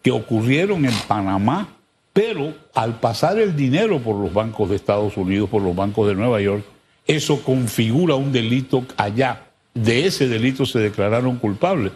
que 0.00 0.12
ocurrieron 0.12 0.84
en 0.84 0.94
Panamá, 1.08 1.76
pero 2.12 2.54
al 2.72 3.00
pasar 3.00 3.38
el 3.40 3.56
dinero 3.56 3.98
por 3.98 4.14
los 4.14 4.32
bancos 4.32 4.70
de 4.70 4.76
Estados 4.76 5.16
Unidos, 5.16 5.50
por 5.50 5.60
los 5.60 5.74
bancos 5.74 6.06
de 6.06 6.14
Nueva 6.14 6.40
York, 6.40 6.64
eso 7.08 7.42
configura 7.42 8.14
un 8.14 8.30
delito 8.30 8.86
allá. 8.96 9.48
De 9.74 10.06
ese 10.06 10.28
delito 10.28 10.66
se 10.66 10.78
declararon 10.78 11.36
culpables. 11.36 11.92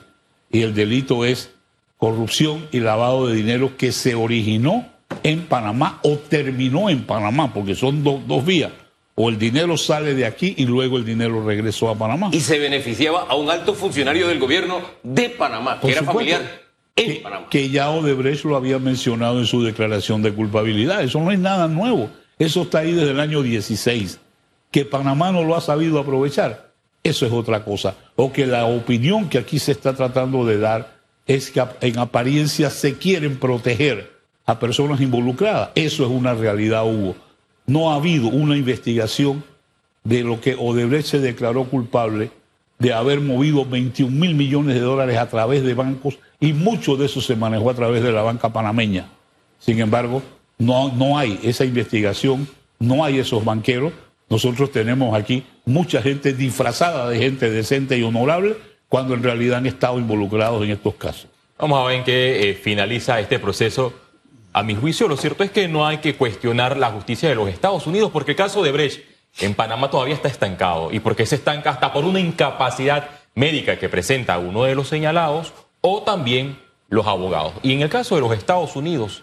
Y 0.51 0.63
el 0.63 0.75
delito 0.75 1.25
es 1.25 1.53
corrupción 1.97 2.67
y 2.73 2.81
lavado 2.81 3.29
de 3.29 3.37
dinero 3.37 3.77
que 3.77 3.93
se 3.93 4.17
originó 4.17 4.87
en 5.23 5.47
Panamá 5.47 5.99
o 6.03 6.17
terminó 6.17 6.89
en 6.91 7.05
Panamá, 7.05 7.53
porque 7.53 7.75
son 7.75 8.03
dos 8.03 8.45
vías. 8.45 8.73
O 9.15 9.29
el 9.29 9.39
dinero 9.39 9.77
sale 9.77 10.15
de 10.15 10.25
aquí 10.25 10.55
y 10.57 10.65
luego 10.65 10.97
el 10.97 11.05
dinero 11.05 11.45
regresó 11.45 11.91
a 11.91 11.95
Panamá. 11.95 12.31
Y 12.33 12.41
se 12.41 12.59
beneficiaba 12.59 13.27
a 13.29 13.35
un 13.35 13.51
alto 13.51 13.75
funcionario 13.75 14.29
del 14.29 14.39
gobierno 14.39 14.81
de 15.03 15.29
Panamá, 15.31 15.79
que 15.81 15.91
era 15.91 16.03
familiar 16.05 16.41
en 16.97 17.07
que, 17.07 17.21
Panamá. 17.21 17.47
Que 17.51 17.69
ya 17.69 17.91
Odebrecht 17.91 18.45
lo 18.45 18.57
había 18.57 18.79
mencionado 18.79 19.39
en 19.39 19.47
su 19.47 19.63
declaración 19.63 20.23
de 20.23 20.33
culpabilidad. 20.33 21.03
Eso 21.03 21.21
no 21.21 21.33
es 21.33 21.39
nada 21.39 21.69
nuevo. 21.69 22.09
Eso 22.39 22.63
está 22.63 22.79
ahí 22.79 22.93
desde 22.93 23.11
el 23.11 23.21
año 23.21 23.43
16. 23.43 24.19
Que 24.71 24.85
Panamá 24.85 25.33
no 25.33 25.45
lo 25.45 25.57
ha 25.57 25.61
sabido 25.61 25.99
aprovechar, 25.99 26.71
eso 27.03 27.27
es 27.27 27.33
otra 27.33 27.65
cosa. 27.65 27.97
O 28.17 28.33
que 28.33 28.47
la 28.47 28.65
opinión 28.67 29.29
que 29.29 29.39
aquí 29.39 29.59
se 29.59 29.73
está 29.73 29.95
tratando 29.95 30.47
de 30.47 30.59
dar 30.59 31.01
es 31.27 31.51
que 31.51 31.63
en 31.81 31.99
apariencia 31.99 32.71
se 32.71 32.97
quieren 32.97 33.39
proteger 33.39 34.20
a 34.47 34.59
personas 34.59 35.01
involucradas. 35.01 35.71
Eso 35.75 36.05
es 36.05 36.11
una 36.11 36.35
realidad, 36.35 36.85
Hugo. 36.85 37.17
No 37.67 37.91
ha 37.91 37.97
habido 37.97 38.29
una 38.29 38.57
investigación 38.57 39.45
de 40.05 40.23
lo 40.25 40.41
que 40.41 40.57
Odebrecht 40.59 41.07
se 41.07 41.19
declaró 41.21 41.65
culpable 41.65 42.31
de 42.79 42.93
haber 42.93 43.21
movido 43.21 43.65
21 43.65 44.11
mil 44.11 44.35
millones 44.35 44.75
de 44.75 44.81
dólares 44.81 45.19
a 45.19 45.29
través 45.29 45.63
de 45.63 45.75
bancos 45.75 46.19
y 46.41 46.55
mucho 46.55 46.97
de 46.97 47.07
eso 47.07 47.21
se 47.21 47.37
manejó 47.37 47.71
a 47.71 47.75
través 47.75 48.03
de 48.03 48.11
la 48.11 48.23
banca 48.23 48.53
panameña. 48.53 49.07
Sin 49.59 49.79
embargo, 49.81 50.23
no, 50.59 50.91
no 50.91 51.19
hay 51.19 51.39
esa 51.43 51.65
investigación, 51.65 52.49
no 52.79 53.05
hay 53.05 53.19
esos 53.19 53.45
banqueros. 53.45 53.93
Nosotros 54.31 54.73
tenemos 54.73 55.15
aquí 55.15 55.45
mucha 55.67 56.01
gente 56.01 56.33
disfrazada 56.33 57.09
de 57.09 57.19
gente 57.19 57.51
decente 57.51 57.99
y 57.99 58.03
honorable 58.03 58.57
cuando 58.89 59.15
en 59.15 59.23
realidad 59.23 59.59
han 59.59 59.67
estado 59.67 59.99
involucrados 59.99 60.65
en 60.65 60.71
estos 60.71 60.95
casos. 60.95 61.27
Vamos 61.59 61.79
a 61.79 61.87
ver 61.87 61.99
en 61.99 62.05
qué 62.05 62.51
eh, 62.51 62.55
finaliza 62.55 63.21
este 63.21 63.39
proceso 63.39 63.93
a 64.53 64.63
mi 64.63 64.75
juicio, 64.75 65.09
lo 65.09 65.17
cierto 65.17 65.45
es 65.45 65.51
que 65.51 65.69
no 65.69 65.87
hay 65.87 65.99
que 65.99 66.17
cuestionar 66.17 66.77
la 66.77 66.91
justicia 66.91 67.29
de 67.29 67.35
los 67.35 67.49
Estados 67.49 67.87
Unidos, 67.87 68.11
porque 68.13 68.33
el 68.33 68.37
caso 68.37 68.63
de 68.63 68.73
Brecht 68.73 69.05
en 69.39 69.55
Panamá 69.55 69.91
todavía 69.91 70.15
está 70.15 70.29
estancado. 70.29 70.91
¿Y 70.93 71.01
porque 71.01 71.27
se 71.27 71.37
estanca? 71.37 71.71
Hasta 71.71 71.93
por 71.93 72.05
una 72.05 72.21
incapacidad 72.21 73.09
médica 73.35 73.79
que 73.79 73.89
presenta 73.89 74.39
uno 74.39 74.65
de 74.65 74.75
los 74.75 74.89
señalados 74.89 75.53
o 75.81 76.03
también 76.03 76.59
los 76.89 77.07
abogados. 77.07 77.55
Y 77.63 77.73
en 77.73 77.83
el 77.83 77.89
caso 77.89 78.17
de 78.17 78.21
los 78.21 78.33
Estados 78.33 78.75
Unidos, 78.77 79.23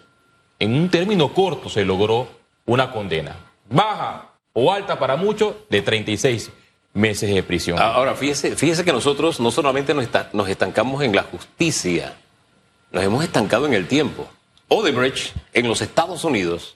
en 0.59 0.73
un 0.73 0.89
término 0.89 1.33
corto 1.33 1.69
se 1.69 1.85
logró 1.85 2.27
una 2.65 2.91
condena. 2.91 3.35
Baja 3.69 4.31
o 4.53 4.71
alta 4.71 4.97
para 4.97 5.17
muchos 5.17 5.55
de 5.69 5.81
36 5.81 6.51
meses 6.93 7.33
de 7.33 7.43
prisión. 7.43 7.77
Ahora, 7.79 8.15
fíjese, 8.15 8.55
fíjese 8.55 8.83
que 8.83 8.91
nosotros 8.91 9.39
no 9.39 9.51
solamente 9.51 9.93
nos, 9.93 10.49
estancamos 10.49 11.03
en 11.03 11.15
la 11.15 11.23
justicia, 11.23 12.15
nos 12.91 13.03
hemos 13.03 13.23
estancado 13.23 13.67
en 13.67 13.73
el 13.73 13.87
tiempo. 13.87 14.27
Odebrecht 14.69 15.33
en 15.53 15.67
los 15.67 15.81
Estados 15.81 16.23
Unidos 16.23 16.75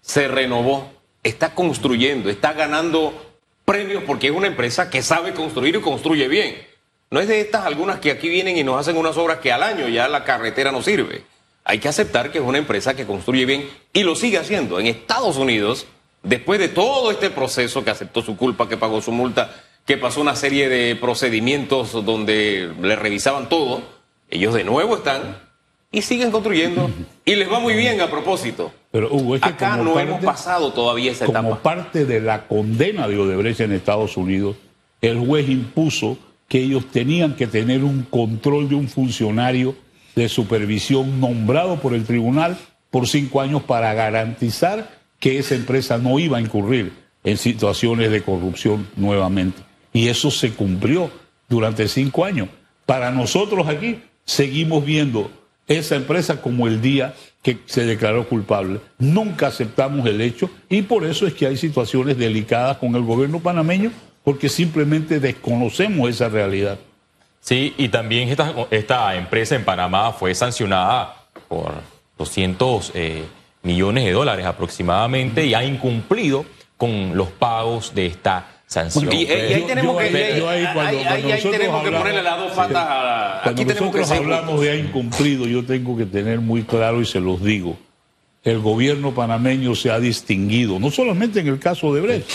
se 0.00 0.28
renovó, 0.28 0.90
está 1.22 1.54
construyendo, 1.54 2.28
está 2.28 2.52
ganando 2.52 3.34
premios 3.64 4.02
porque 4.04 4.28
es 4.28 4.32
una 4.32 4.48
empresa 4.48 4.90
que 4.90 5.02
sabe 5.02 5.32
construir 5.32 5.76
y 5.76 5.80
construye 5.80 6.28
bien. 6.28 6.66
No 7.10 7.20
es 7.20 7.28
de 7.28 7.40
estas 7.40 7.66
algunas 7.66 8.00
que 8.00 8.10
aquí 8.10 8.28
vienen 8.28 8.56
y 8.56 8.64
nos 8.64 8.80
hacen 8.80 8.96
unas 8.96 9.16
obras 9.16 9.38
que 9.38 9.52
al 9.52 9.62
año 9.62 9.86
ya 9.88 10.08
la 10.08 10.24
carretera 10.24 10.72
no 10.72 10.82
sirve. 10.82 11.24
Hay 11.64 11.78
que 11.78 11.88
aceptar 11.88 12.32
que 12.32 12.38
es 12.38 12.44
una 12.44 12.58
empresa 12.58 12.94
que 12.96 13.06
construye 13.06 13.44
bien 13.44 13.70
y 13.92 14.02
lo 14.02 14.16
sigue 14.16 14.38
haciendo. 14.38 14.80
En 14.80 14.86
Estados 14.86 15.36
Unidos, 15.36 15.86
después 16.22 16.58
de 16.58 16.68
todo 16.68 17.10
este 17.10 17.30
proceso 17.30 17.84
que 17.84 17.90
aceptó 17.90 18.22
su 18.22 18.36
culpa, 18.36 18.68
que 18.68 18.76
pagó 18.76 19.00
su 19.00 19.12
multa, 19.12 19.54
que 19.86 19.96
pasó 19.96 20.20
una 20.20 20.34
serie 20.34 20.68
de 20.68 20.96
procedimientos 20.96 21.92
donde 22.04 22.72
le 22.80 22.96
revisaban 22.96 23.48
todo, 23.48 23.82
ellos 24.30 24.54
de 24.54 24.64
nuevo 24.64 24.96
están 24.96 25.51
y 25.92 26.02
siguen 26.02 26.30
construyendo 26.30 26.90
y 27.24 27.36
les 27.36 27.50
va 27.50 27.60
muy 27.60 27.74
bien 27.74 28.00
a 28.00 28.10
propósito. 28.10 28.72
Pero 28.90 29.12
Hugo, 29.12 29.36
es 29.36 29.42
que 29.42 29.48
acá 29.48 29.76
no 29.76 29.94
parte, 29.94 30.10
hemos 30.10 30.24
pasado 30.24 30.72
todavía 30.72 31.12
esa 31.12 31.26
como 31.26 31.38
etapa. 31.38 31.48
Como 31.48 31.62
parte 31.62 32.04
de 32.04 32.20
la 32.20 32.48
condena 32.48 33.06
de 33.06 33.18
Odebrecht 33.18 33.60
en 33.60 33.72
Estados 33.72 34.16
Unidos, 34.16 34.56
el 35.00 35.18
juez 35.18 35.48
impuso 35.48 36.18
que 36.48 36.60
ellos 36.60 36.86
tenían 36.90 37.34
que 37.34 37.46
tener 37.46 37.84
un 37.84 38.02
control 38.02 38.68
de 38.68 38.74
un 38.74 38.88
funcionario 38.88 39.74
de 40.14 40.28
supervisión 40.28 41.20
nombrado 41.20 41.80
por 41.80 41.94
el 41.94 42.04
tribunal 42.04 42.58
por 42.90 43.08
cinco 43.08 43.40
años 43.40 43.62
para 43.62 43.94
garantizar 43.94 45.00
que 45.18 45.38
esa 45.38 45.54
empresa 45.54 45.96
no 45.98 46.18
iba 46.18 46.38
a 46.38 46.40
incurrir 46.40 46.92
en 47.24 47.38
situaciones 47.38 48.10
de 48.10 48.22
corrupción 48.22 48.86
nuevamente. 48.96 49.62
Y 49.92 50.08
eso 50.08 50.30
se 50.30 50.52
cumplió 50.52 51.10
durante 51.48 51.88
cinco 51.88 52.24
años. 52.24 52.48
Para 52.84 53.10
nosotros 53.10 53.66
aquí 53.68 54.02
seguimos 54.24 54.84
viendo 54.84 55.30
esa 55.66 55.96
empresa 55.96 56.40
como 56.40 56.66
el 56.66 56.80
día 56.80 57.14
que 57.42 57.58
se 57.66 57.84
declaró 57.84 58.28
culpable. 58.28 58.80
Nunca 58.98 59.48
aceptamos 59.48 60.06
el 60.06 60.20
hecho 60.20 60.50
y 60.68 60.82
por 60.82 61.04
eso 61.04 61.26
es 61.26 61.34
que 61.34 61.46
hay 61.46 61.56
situaciones 61.56 62.18
delicadas 62.18 62.78
con 62.78 62.94
el 62.94 63.02
gobierno 63.02 63.40
panameño 63.40 63.90
porque 64.24 64.48
simplemente 64.48 65.20
desconocemos 65.20 66.08
esa 66.08 66.28
realidad. 66.28 66.78
Sí, 67.40 67.74
y 67.76 67.88
también 67.88 68.28
esta, 68.28 68.54
esta 68.70 69.16
empresa 69.16 69.56
en 69.56 69.64
Panamá 69.64 70.12
fue 70.12 70.34
sancionada 70.34 71.26
por 71.48 71.72
200 72.18 72.92
eh, 72.94 73.24
millones 73.62 74.04
de 74.04 74.12
dólares 74.12 74.46
aproximadamente 74.46 75.44
y 75.46 75.54
ha 75.54 75.64
incumplido 75.64 76.44
con 76.76 77.16
los 77.16 77.28
pagos 77.28 77.94
de 77.94 78.06
esta 78.06 78.51
sanción. 78.72 79.12
Y, 79.12 79.24
y 79.24 79.30
ahí 79.30 79.64
tenemos 79.66 79.96
que, 79.96 80.08
tenemos 80.08 81.84
que 81.84 81.90
ponerle 81.90 82.22
las 82.22 82.38
dos 82.38 82.52
patas 82.52 82.86
a... 82.88 83.40
Cuando 83.42 83.62
Aquí 83.62 83.68
tenemos 83.68 83.94
nosotros 83.94 84.10
que 84.10 84.24
hablamos 84.24 84.60
de 84.60 84.70
ha 84.70 84.76
incumplido, 84.76 85.46
yo 85.46 85.64
tengo 85.64 85.96
que 85.96 86.06
tener 86.06 86.40
muy 86.40 86.62
claro 86.62 87.00
y 87.00 87.04
se 87.04 87.20
los 87.20 87.42
digo. 87.42 87.76
el 88.44 88.58
gobierno 88.58 89.14
panameño 89.14 89.74
se 89.74 89.90
ha 89.90 90.00
distinguido, 90.00 90.78
no 90.78 90.90
solamente 90.90 91.40
en 91.40 91.48
el 91.48 91.58
caso 91.58 91.94
de 91.94 92.00
Brecht, 92.00 92.28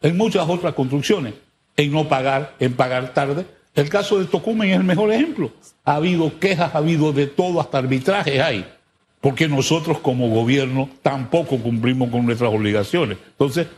en 0.00 0.16
muchas 0.16 0.48
otras 0.48 0.74
construcciones, 0.74 1.34
en 1.76 1.92
no 1.92 2.08
pagar, 2.08 2.54
en 2.58 2.74
pagar 2.74 3.14
tarde. 3.14 3.46
El 3.74 3.88
caso 3.88 4.18
de 4.18 4.26
Tocumen 4.26 4.70
es 4.70 4.76
el 4.76 4.84
mejor 4.84 5.12
ejemplo. 5.12 5.50
Ha 5.84 5.94
habido 5.94 6.38
quejas, 6.38 6.74
ha 6.74 6.78
habido 6.78 7.12
de 7.12 7.26
todo, 7.26 7.60
hasta 7.60 7.78
arbitrajes 7.78 8.40
hay, 8.40 8.66
porque 9.20 9.48
nosotros 9.48 9.98
como 9.98 10.28
gobierno 10.28 10.90
tampoco 11.02 11.58
cumplimos 11.58 12.10
con 12.10 12.26
nuestras 12.26 12.52
obligaciones. 12.52 13.18
Entonces, 13.30 13.68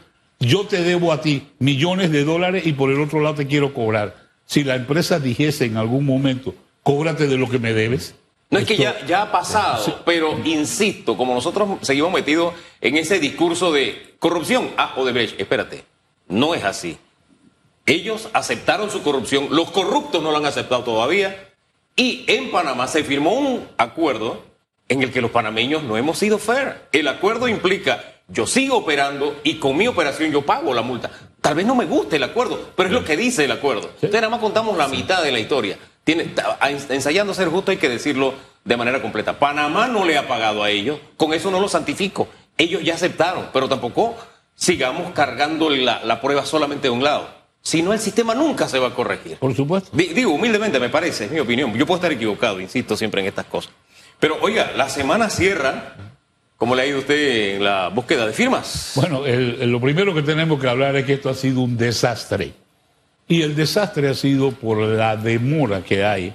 yo 0.45 0.67
te 0.67 0.83
debo 0.83 1.13
a 1.13 1.21
ti 1.21 1.49
millones 1.59 2.11
de 2.11 2.25
dólares 2.25 2.67
y 2.67 2.73
por 2.73 2.91
el 2.91 3.01
otro 3.01 3.21
lado 3.21 3.37
te 3.37 3.47
quiero 3.47 3.75
cobrar. 3.75 4.17
Si 4.47 4.65
la 4.65 4.75
empresa 4.75 5.19
dijese 5.19 5.65
en 5.65 5.77
algún 5.77 6.05
momento, 6.05 6.55
cóbrate 6.83 7.27
de 7.27 7.37
lo 7.37 7.49
que 7.49 7.59
me 7.59 7.73
debes. 7.73 8.15
No 8.51 8.59
es 8.59 8.67
que 8.67 8.77
ya, 8.77 9.05
ya 9.07 9.23
ha 9.23 9.33
pasado, 9.33 10.03
pero 10.05 10.39
insisto, 10.45 11.17
como 11.17 11.35
nosotros 11.35 11.79
seguimos 11.81 12.13
metidos 12.13 12.55
en 12.81 12.97
ese 12.97 13.19
discurso 13.19 13.73
de 13.73 14.15
corrupción, 14.19 14.71
ah, 14.77 14.95
Odebrecht, 14.97 15.41
espérate, 15.41 15.85
no 16.29 16.55
es 16.55 16.63
así. 16.63 16.99
Ellos 17.87 18.29
aceptaron 18.33 18.91
su 18.91 19.03
corrupción, 19.03 19.49
los 19.51 19.71
corruptos 19.71 20.23
no 20.23 20.31
lo 20.31 20.37
han 20.37 20.47
aceptado 20.47 20.85
todavía, 20.85 21.49
y 21.97 22.25
en 22.29 22.51
Panamá 22.51 22.87
se 22.87 23.03
firmó 23.03 23.33
un 23.33 23.67
acuerdo 23.77 24.45
en 24.89 25.03
el 25.03 25.11
que 25.11 25.21
los 25.21 25.31
panameños 25.31 25.83
no 25.83 25.97
hemos 25.97 26.19
sido 26.19 26.39
fair. 26.39 26.83
El 26.93 27.09
acuerdo 27.09 27.49
implica 27.49 28.13
yo 28.28 28.47
sigo 28.47 28.78
operando 28.78 29.40
y 29.45 29.57
con 29.57 29.76
mi 29.76 29.87
operación 29.87 30.31
yo 30.33 30.43
pago 30.43 30.73
la 30.75 30.83
multa. 30.83 31.11
Tal 31.40 31.54
vez 31.54 31.66
no 31.66 31.75
me 31.75 31.85
guste 31.85 32.16
el 32.16 32.23
acuerdo, 32.23 32.71
pero 32.75 32.88
es 32.88 32.95
lo 32.95 33.04
que 33.04 33.16
dice 33.16 33.45
el 33.45 33.52
acuerdo. 33.52 33.90
Ustedes 33.95 34.14
nada 34.14 34.31
más 34.31 34.40
contamos 34.40 34.76
la 34.76 34.88
mitad 34.88 35.23
de 35.23 35.31
la 35.31 35.38
historia. 35.38 35.78
Tiene, 36.04 36.33
ensayando 36.88 37.35
ser 37.35 37.49
justo 37.49 37.71
hay 37.71 37.76
que 37.76 37.88
decirlo 37.88 38.35
de 38.64 38.76
manera 38.76 39.02
completa. 39.02 39.38
Panamá 39.38 39.88
no 39.88 40.04
le 40.04 40.16
ha 40.16 40.26
pagado 40.26 40.62
a 40.62 40.71
ellos, 40.71 40.99
con 41.16 41.35
eso 41.35 41.50
no 41.50 41.61
lo 41.61 41.69
santifico. 41.69 42.28
Ellos 42.57 42.83
ya 42.83 42.95
aceptaron, 42.95 43.49
pero 43.52 43.69
tampoco 43.69 44.16
sigamos 44.54 45.12
cargando 45.12 45.69
la, 45.69 46.02
la 46.04 46.21
prueba 46.21 46.47
solamente 46.47 46.88
de 46.88 46.90
un 46.90 47.02
lado. 47.02 47.28
Si 47.61 47.83
no, 47.83 47.93
el 47.93 47.99
sistema 47.99 48.35
nunca 48.35 48.69
se 48.69 48.78
va 48.78 48.88
a 48.88 48.95
corregir. 48.95 49.38
Por 49.38 49.54
supuesto. 49.54 49.90
Digo, 49.93 50.33
humildemente 50.33 50.78
me 50.78 50.90
parece, 50.90 51.25
es 51.25 51.31
mi 51.31 51.40
opinión. 51.40 51.73
Yo 51.75 51.87
puedo 51.87 51.97
estar 51.97 52.12
equivocado, 52.12 52.61
insisto 52.61 52.97
siempre 52.97 53.23
en 53.23 53.28
estas 53.28 53.47
cosas. 53.47 53.73
Pero 54.21 54.38
oiga, 54.43 54.73
la 54.76 54.88
semana 54.88 55.31
cierra 55.31 55.97
¿Cómo 56.64 56.76
le 56.76 56.80
ha 56.80 56.87
ido 56.87 57.00
usted 57.00 57.56
en 57.56 57.64
la 57.64 57.88
búsqueda 57.90 58.26
de 58.26 58.33
firmas? 58.33 58.92
Bueno, 58.94 59.23
lo 59.26 59.80
primero 59.83 60.14
que 60.14 60.23
tenemos 60.23 60.59
que 60.59 60.66
hablar 60.66 60.97
es 60.97 61.04
que 61.04 61.12
esto 61.12 61.28
ha 61.28 61.35
sido 61.35 61.61
un 61.61 61.76
desastre. 61.76 62.54
Y 63.28 63.42
el 63.42 63.54
desastre 63.54 64.09
ha 64.09 64.14
sido 64.14 64.50
por 64.50 64.78
la 64.78 65.14
demora 65.14 65.83
que 65.83 66.06
hay 66.06 66.33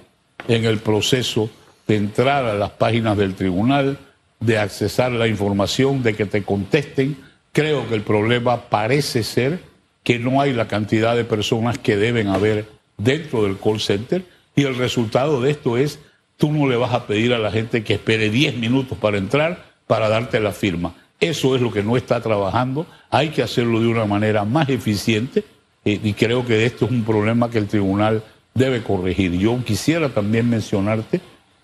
en 0.48 0.66
el 0.66 0.78
proceso 0.78 1.50
de 1.88 1.96
entrar 1.96 2.46
a 2.46 2.54
las 2.54 2.70
páginas 2.70 3.18
del 3.18 3.34
tribunal, 3.34 3.98
de 4.40 4.60
accesar 4.60 5.12
la 5.14 5.28
información, 5.28 6.04
de 6.04 6.14
que 6.14 6.28
te 6.28 6.44
contesten. 6.44 7.18
Creo 7.52 7.90
que 7.90 7.96
el 7.96 8.04
problema 8.04 8.70
parece 8.70 9.24
ser 9.24 9.60
que 10.04 10.20
no 10.20 10.42
hay 10.42 10.54
la 10.54 10.68
cantidad 10.68 11.16
de 11.16 11.26
personas 11.26 11.80
que 11.80 11.98
deben 11.98 12.28
haber 12.28 12.68
dentro 13.00 13.46
del 13.46 13.58
call 13.58 13.80
center 13.80 14.24
y 14.56 14.62
el 14.62 14.76
resultado 14.76 15.42
de 15.42 15.50
esto 15.50 15.76
es, 15.76 15.98
tú 16.38 16.52
no 16.52 16.70
le 16.70 16.76
vas 16.76 16.94
a 16.94 17.08
pedir 17.08 17.34
a 17.34 17.40
la 17.40 17.52
gente 17.52 17.84
que 17.84 17.96
espere 17.96 18.30
10 18.30 18.58
minutos 18.58 18.96
para 18.96 19.18
entrar, 19.18 19.69
para 19.90 20.08
darte 20.08 20.40
la 20.40 20.52
firma. 20.52 20.94
Eso 21.20 21.56
es 21.56 21.64
lo 21.64 21.72
que 21.72 21.82
no 21.82 21.98
está 21.98 22.22
trabajando. 22.22 22.86
Hay 23.10 23.30
que 23.30 23.42
hacerlo 23.42 23.80
de 23.80 23.88
una 23.88 24.06
manera 24.06 24.46
más 24.46 24.70
eficiente 24.70 25.44
eh, 25.84 26.00
y 26.04 26.14
creo 26.14 26.46
que 26.46 26.64
esto 26.64 26.86
es 26.86 26.92
un 26.92 27.04
problema 27.04 27.50
que 27.50 27.58
el 27.58 27.68
tribunal 27.68 28.24
debe 28.54 28.84
corregir. 28.84 29.32
Yo 29.32 29.58
quisiera 29.66 30.10
también 30.10 30.48
mencionarte, 30.48 31.22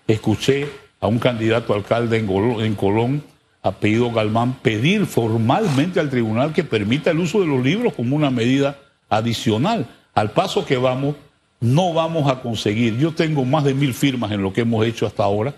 escuché 0.08 0.66
a 0.98 1.06
un 1.06 1.20
candidato 1.20 1.72
alcalde 1.72 2.18
en, 2.18 2.28
en 2.28 2.74
Colón, 2.74 3.22
apellido 3.62 4.10
Galmán, 4.10 4.54
pedir 4.54 5.06
formalmente 5.06 6.00
al 6.00 6.10
tribunal 6.10 6.52
que 6.52 6.64
permita 6.64 7.12
el 7.12 7.20
uso 7.20 7.40
de 7.40 7.46
los 7.46 7.62
libros 7.62 7.94
como 7.94 8.16
una 8.16 8.32
medida 8.32 8.76
adicional. 9.08 9.86
Al 10.14 10.32
paso 10.32 10.66
que 10.66 10.78
vamos, 10.78 11.14
no 11.60 11.92
vamos 11.92 12.28
a 12.28 12.40
conseguir. 12.42 12.98
Yo 12.98 13.12
tengo 13.12 13.44
más 13.44 13.62
de 13.62 13.74
mil 13.74 13.94
firmas 13.94 14.32
en 14.32 14.42
lo 14.42 14.52
que 14.52 14.62
hemos 14.62 14.84
hecho 14.84 15.06
hasta 15.06 15.22
ahora 15.22 15.54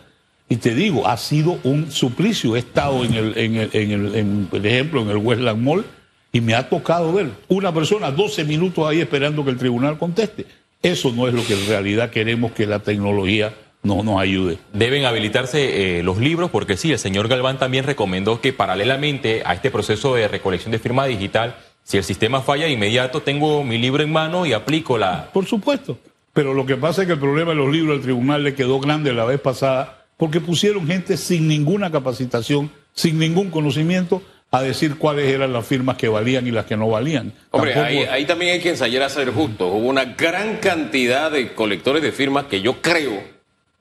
y 0.49 0.57
te 0.57 0.75
digo, 0.75 1.07
ha 1.07 1.17
sido 1.17 1.59
un 1.65 1.91
suplicio. 1.91 2.57
He 2.57 2.61
estado 2.61 3.05
en 3.05 3.15
el, 3.15 3.39
en 3.39 3.57
el, 3.57 3.71
en 3.73 3.91
el 3.91 4.15
en, 4.15 4.47
por 4.47 4.67
ejemplo, 4.67 5.03
en 5.03 5.11
el 5.11 5.19
Westland 5.19 5.63
Mall 5.63 5.85
y 6.33 6.41
me 6.41 6.55
ha 6.55 6.69
tocado 6.69 7.13
ver 7.13 7.31
una 7.49 7.73
persona 7.73 8.11
12 8.11 8.45
minutos 8.45 8.87
ahí 8.87 9.01
esperando 9.01 9.45
que 9.45 9.51
el 9.51 9.59
tribunal 9.59 9.99
conteste. 9.99 10.47
Eso 10.83 11.13
no 11.13 11.29
es 11.29 11.35
lo 11.35 11.45
que 11.45 11.55
en 11.55 11.67
realidad 11.67 12.11
queremos 12.11 12.53
que 12.53 12.67
la 12.67 12.79
tecnología 12.79 13.53
no 13.83 14.03
nos 14.03 14.21
ayude. 14.21 14.59
Deben 14.73 15.05
habilitarse 15.05 15.99
eh, 15.99 16.03
los 16.03 16.19
libros 16.19 16.51
porque 16.51 16.77
sí, 16.77 16.93
el 16.93 16.99
señor 16.99 17.29
Galván 17.29 17.59
también 17.59 17.85
recomendó 17.85 18.41
que 18.41 18.53
paralelamente 18.53 19.43
a 19.45 19.55
este 19.55 19.71
proceso 19.71 20.15
de 20.15 20.29
recolección 20.29 20.73
de 20.73 20.79
firma 20.79 21.07
digital, 21.07 21.57
si 21.83 21.97
el 21.97 22.05
sistema 22.05 22.41
falla 22.41 22.67
de 22.67 22.73
inmediato, 22.73 23.23
tengo 23.23 23.65
mi 23.65 23.79
libro 23.79 24.03
en 24.03 24.13
mano 24.13 24.47
y 24.47 24.53
aplico 24.53 24.99
la... 24.99 25.31
Por 25.33 25.47
supuesto. 25.47 25.99
Pero 26.33 26.55
lo 26.55 26.67
que 26.67 26.77
pasa 26.77 27.03
es 27.03 27.07
que 27.07 27.15
el 27.15 27.19
problema 27.19 27.51
de 27.51 27.57
los 27.57 27.73
libros 27.73 27.97
al 27.97 28.03
tribunal 28.03 28.45
le 28.45 28.55
quedó 28.55 28.79
grande 28.79 29.13
la 29.13 29.25
vez 29.25 29.41
pasada 29.41 29.98
porque 30.19 30.41
pusieron 30.41 30.87
gente 30.87 31.17
sin 31.17 31.49
ninguna 31.49 31.91
capacitación, 31.91 32.71
sin 32.93 33.19
ningún 33.19 33.51
conocimiento, 33.51 34.21
a 34.51 34.63
decir 34.63 34.99
cuáles 34.99 35.33
eran 35.33 35.53
las 35.53 35.67
firmas 35.67 35.97
que 35.97 36.09
valían 36.09 36.47
y 36.47 36.51
las 36.51 36.67
que 36.67 36.77
no 36.77 36.89
valían. 36.89 37.33
Hombre, 37.51 37.75
ahí, 37.75 38.25
también 38.25 38.55
hay 38.55 38.61
que 38.61 38.71
ensayar 38.71 39.03
a 39.03 39.09
ser 39.09 39.31
justo. 39.31 39.69
Hubo 39.69 39.89
una 39.89 40.05
gran 40.05 40.57
cantidad 40.57 41.31
de 41.31 41.55
colectores 41.55 42.03
de 42.03 42.13
firmas 42.13 42.47
que 42.47 42.61
yo 42.61 42.83
creo, 42.83 43.23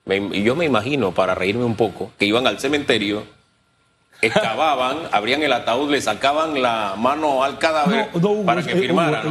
y 0.06 0.42
yo 0.42 0.56
me 0.56 0.64
imagino, 0.64 1.12
para 1.12 1.34
reírme 1.34 1.64
un 1.64 1.74
poco, 1.74 2.12
que 2.18 2.26
iban 2.26 2.46
al 2.46 2.60
cementerio, 2.60 3.24
excavaban, 4.22 4.98
abrían 5.12 5.42
el 5.42 5.52
ataúd, 5.52 5.90
le 5.90 6.00
sacaban 6.00 6.62
la 6.62 6.94
mano 6.96 7.42
al 7.42 7.58
cadáver 7.58 8.10
para 8.44 8.62
que 8.62 8.76
firmara. 8.76 9.24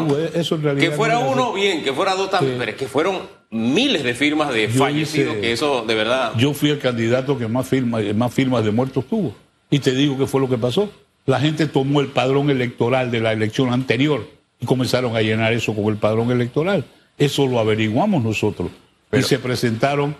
que 0.77 0.91
fuera 0.91 1.19
uno, 1.19 1.53
bien, 1.53 1.83
que 1.83 1.93
fuera 1.93 2.15
dos 2.15 2.31
también, 2.31 2.57
pero 2.57 2.71
es 2.71 2.77
que 2.77 2.87
fueron 2.87 3.36
miles 3.49 4.03
de 4.03 4.13
firmas 4.13 4.53
de 4.53 4.67
fallecidos, 4.69 5.35
que 5.37 5.51
eso 5.51 5.85
de 5.85 5.95
verdad. 5.95 6.33
Yo 6.37 6.53
fui 6.53 6.69
el 6.69 6.79
candidato 6.79 7.37
que 7.37 7.47
más 7.47 7.67
firmas, 7.67 8.03
más 8.15 8.33
firmas 8.33 8.63
de 8.63 8.71
muertos 8.71 9.05
tuvo. 9.07 9.35
Y 9.69 9.79
te 9.79 9.91
digo 9.91 10.17
qué 10.17 10.27
fue 10.27 10.41
lo 10.41 10.49
que 10.49 10.57
pasó. 10.57 10.89
La 11.25 11.39
gente 11.39 11.67
tomó 11.67 11.99
el 11.99 12.07
padrón 12.07 12.49
electoral 12.49 13.11
de 13.11 13.19
la 13.19 13.33
elección 13.33 13.73
anterior 13.73 14.25
y 14.59 14.65
comenzaron 14.65 15.15
a 15.15 15.21
llenar 15.21 15.51
eso 15.53 15.75
con 15.75 15.85
el 15.85 15.97
padrón 15.97 16.31
electoral. 16.31 16.85
Eso 17.17 17.47
lo 17.47 17.59
averiguamos 17.59 18.23
nosotros. 18.23 18.69
y 19.11 19.21
se 19.23 19.39
presentaron 19.39 20.15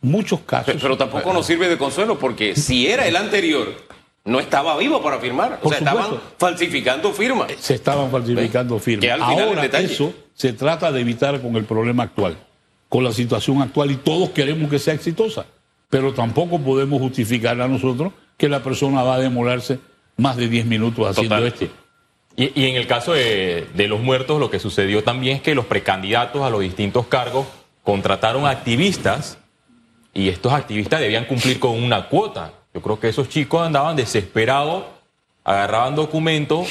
muchos 0.00 0.40
casos. 0.40 0.74
Pero, 0.80 0.96
tampoco 0.96 1.32
nos 1.32 1.46
sirve 1.46 1.68
de 1.68 1.78
consuelo 1.78 2.18
porque 2.18 2.56
si 2.56 2.88
era 2.88 3.06
el 3.06 3.16
anterior, 3.16 3.68
no 4.24 4.40
estaba 4.40 4.76
vivo 4.76 5.02
para 5.02 5.18
firmar. 5.18 5.60
o 5.62 5.68
sea, 5.68 5.78
estaban 5.78 6.20
falsificando 6.38 7.12
firmas. 7.12 7.52
Se 7.58 7.74
estaban 7.74 8.10
falsificando 8.10 8.78
firmas. 8.78 9.20
Ahora 9.20 9.64
eso 9.78 10.12
se 10.34 10.52
trata 10.52 10.90
de 10.90 11.00
evitar 11.00 11.40
con 11.40 11.56
el 11.56 11.64
problema 11.64 12.04
actual 12.04 12.36
con 12.88 13.04
la 13.04 13.12
situación 13.12 13.60
actual 13.62 13.90
y 13.90 13.96
todos 13.96 14.30
queremos 14.30 14.70
que 14.70 14.78
sea 14.78 14.94
exitosa, 14.94 15.46
pero 15.90 16.14
tampoco 16.14 16.58
podemos 16.58 17.00
justificar 17.00 17.60
a 17.60 17.68
nosotros 17.68 18.12
que 18.36 18.48
la 18.48 18.62
persona 18.62 19.02
va 19.02 19.16
a 19.16 19.18
demorarse 19.18 19.78
más 20.16 20.36
de 20.36 20.48
10 20.48 20.66
minutos 20.66 21.06
haciendo 21.06 21.44
esto. 21.46 21.66
Y, 22.36 22.66
en 22.66 22.76
el 22.76 22.86
caso 22.86 23.14
de, 23.14 23.66
los 23.88 24.00
muertos, 24.00 24.38
lo 24.38 24.48
que 24.48 24.60
sucedió 24.60 25.02
también 25.02 25.38
es 25.38 25.42
que 25.42 25.56
los 25.56 25.64
precandidatos 25.64 26.42
a 26.42 26.50
los 26.50 26.60
distintos 26.60 27.08
cargos 27.08 27.48
contrataron 27.82 28.46
activistas 28.46 29.38
y 30.14 30.28
estos 30.28 30.52
activistas 30.52 31.00
debían 31.00 31.24
cumplir 31.24 31.58
con 31.58 31.82
una 31.82 32.08
cuota. 32.08 32.52
Yo 32.72 32.80
creo 32.80 33.00
que 33.00 33.08
esos 33.08 33.28
chicos 33.28 33.66
andaban 33.66 33.96
desesperados, 33.96 34.84
agarraban 35.42 35.96
documentos, 35.96 36.68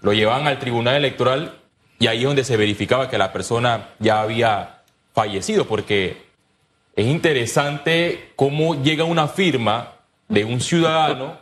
lo 0.00 0.14
llevaban 0.14 0.46
al 0.46 0.58
tribunal 0.58 0.96
electoral 0.96 1.54
y 1.98 2.06
ahí 2.06 2.20
es 2.20 2.24
donde 2.24 2.44
se 2.44 2.56
verificaba 2.56 3.10
que 3.10 3.18
la 3.18 3.30
persona 3.30 3.90
ya 3.98 4.22
había 4.22 4.73
fallecido, 5.14 5.66
porque 5.66 6.16
es 6.96 7.06
interesante 7.06 8.32
cómo 8.36 8.82
llega 8.82 9.04
una 9.04 9.28
firma 9.28 9.92
de 10.28 10.44
un 10.44 10.60
ciudadano 10.60 11.38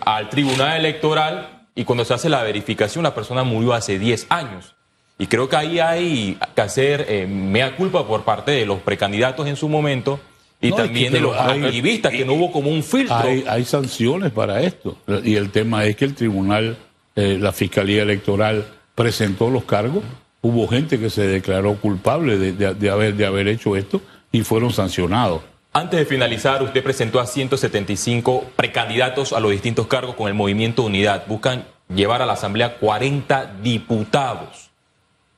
al 0.00 0.30
tribunal 0.30 0.78
electoral 0.78 1.66
y 1.74 1.84
cuando 1.84 2.04
se 2.04 2.14
hace 2.14 2.28
la 2.28 2.42
verificación 2.42 3.02
la 3.02 3.14
persona 3.14 3.42
murió 3.42 3.74
hace 3.74 3.98
10 3.98 4.26
años. 4.30 4.74
Y 5.18 5.26
creo 5.26 5.48
que 5.48 5.56
ahí 5.56 5.80
hay 5.80 6.38
que 6.54 6.60
hacer 6.60 7.06
eh, 7.08 7.26
mea 7.26 7.74
culpa 7.74 8.06
por 8.06 8.22
parte 8.22 8.52
de 8.52 8.64
los 8.64 8.80
precandidatos 8.80 9.48
en 9.48 9.56
su 9.56 9.68
momento 9.68 10.20
y 10.60 10.72
también 10.72 11.12
de 11.12 11.20
los 11.20 11.36
activistas, 11.36 12.12
que 12.12 12.24
no 12.24 12.34
hubo 12.34 12.52
como 12.52 12.70
un 12.70 12.82
filtro. 12.82 13.16
Hay, 13.16 13.64
sanciones 13.64 14.32
para 14.32 14.60
esto. 14.62 14.96
Y 15.24 15.36
el 15.36 15.50
tema 15.50 15.84
es 15.84 15.96
que 15.96 16.04
el 16.04 16.14
tribunal, 16.14 16.76
eh, 17.14 17.36
la 17.40 17.52
Fiscalía 17.52 18.02
Electoral 18.02 18.66
presentó 18.94 19.50
los 19.50 19.64
cargos 19.64 20.02
hubo 20.42 20.68
gente 20.68 20.98
que 20.98 21.10
se 21.10 21.26
declaró 21.26 21.74
culpable 21.76 22.38
de, 22.38 22.90
haber, 22.90 23.14
de 23.14 23.26
haber 23.26 23.48
hecho 23.48 23.76
esto 23.76 24.00
y 24.32 24.42
fueron 24.42 24.72
sancionados. 24.72 25.42
Antes 25.72 26.00
de 26.00 26.06
finalizar, 26.06 26.62
usted 26.62 26.82
presentó 26.82 27.20
a 27.20 27.26
175 27.26 28.52
precandidatos 28.56 29.32
a 29.32 29.40
los 29.40 29.50
distintos 29.50 29.86
cargos 29.86 30.14
con 30.14 30.28
el 30.28 30.34
movimiento 30.34 30.82
Unidad. 30.82 31.24
Buscan 31.26 31.66
llevar 31.94 32.22
a 32.22 32.26
la 32.26 32.32
Asamblea 32.34 32.78
40 32.78 33.56
diputados. 33.62 34.70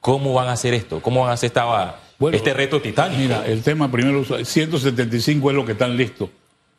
¿Cómo 0.01 0.33
van 0.33 0.49
a 0.49 0.53
hacer 0.53 0.73
esto? 0.73 1.01
¿Cómo 1.01 1.21
van 1.21 1.31
a 1.31 1.35
hacer 1.35 1.49
esta, 1.49 1.97
este 2.33 2.55
reto 2.55 2.81
titánico? 2.81 3.21
Mira, 3.21 3.47
el 3.47 3.63
tema 3.63 3.91
primero, 3.91 4.25
175 4.25 5.51
es 5.51 5.57
lo 5.57 5.67
que 5.67 5.73
están 5.73 5.97
listos. 5.97 6.31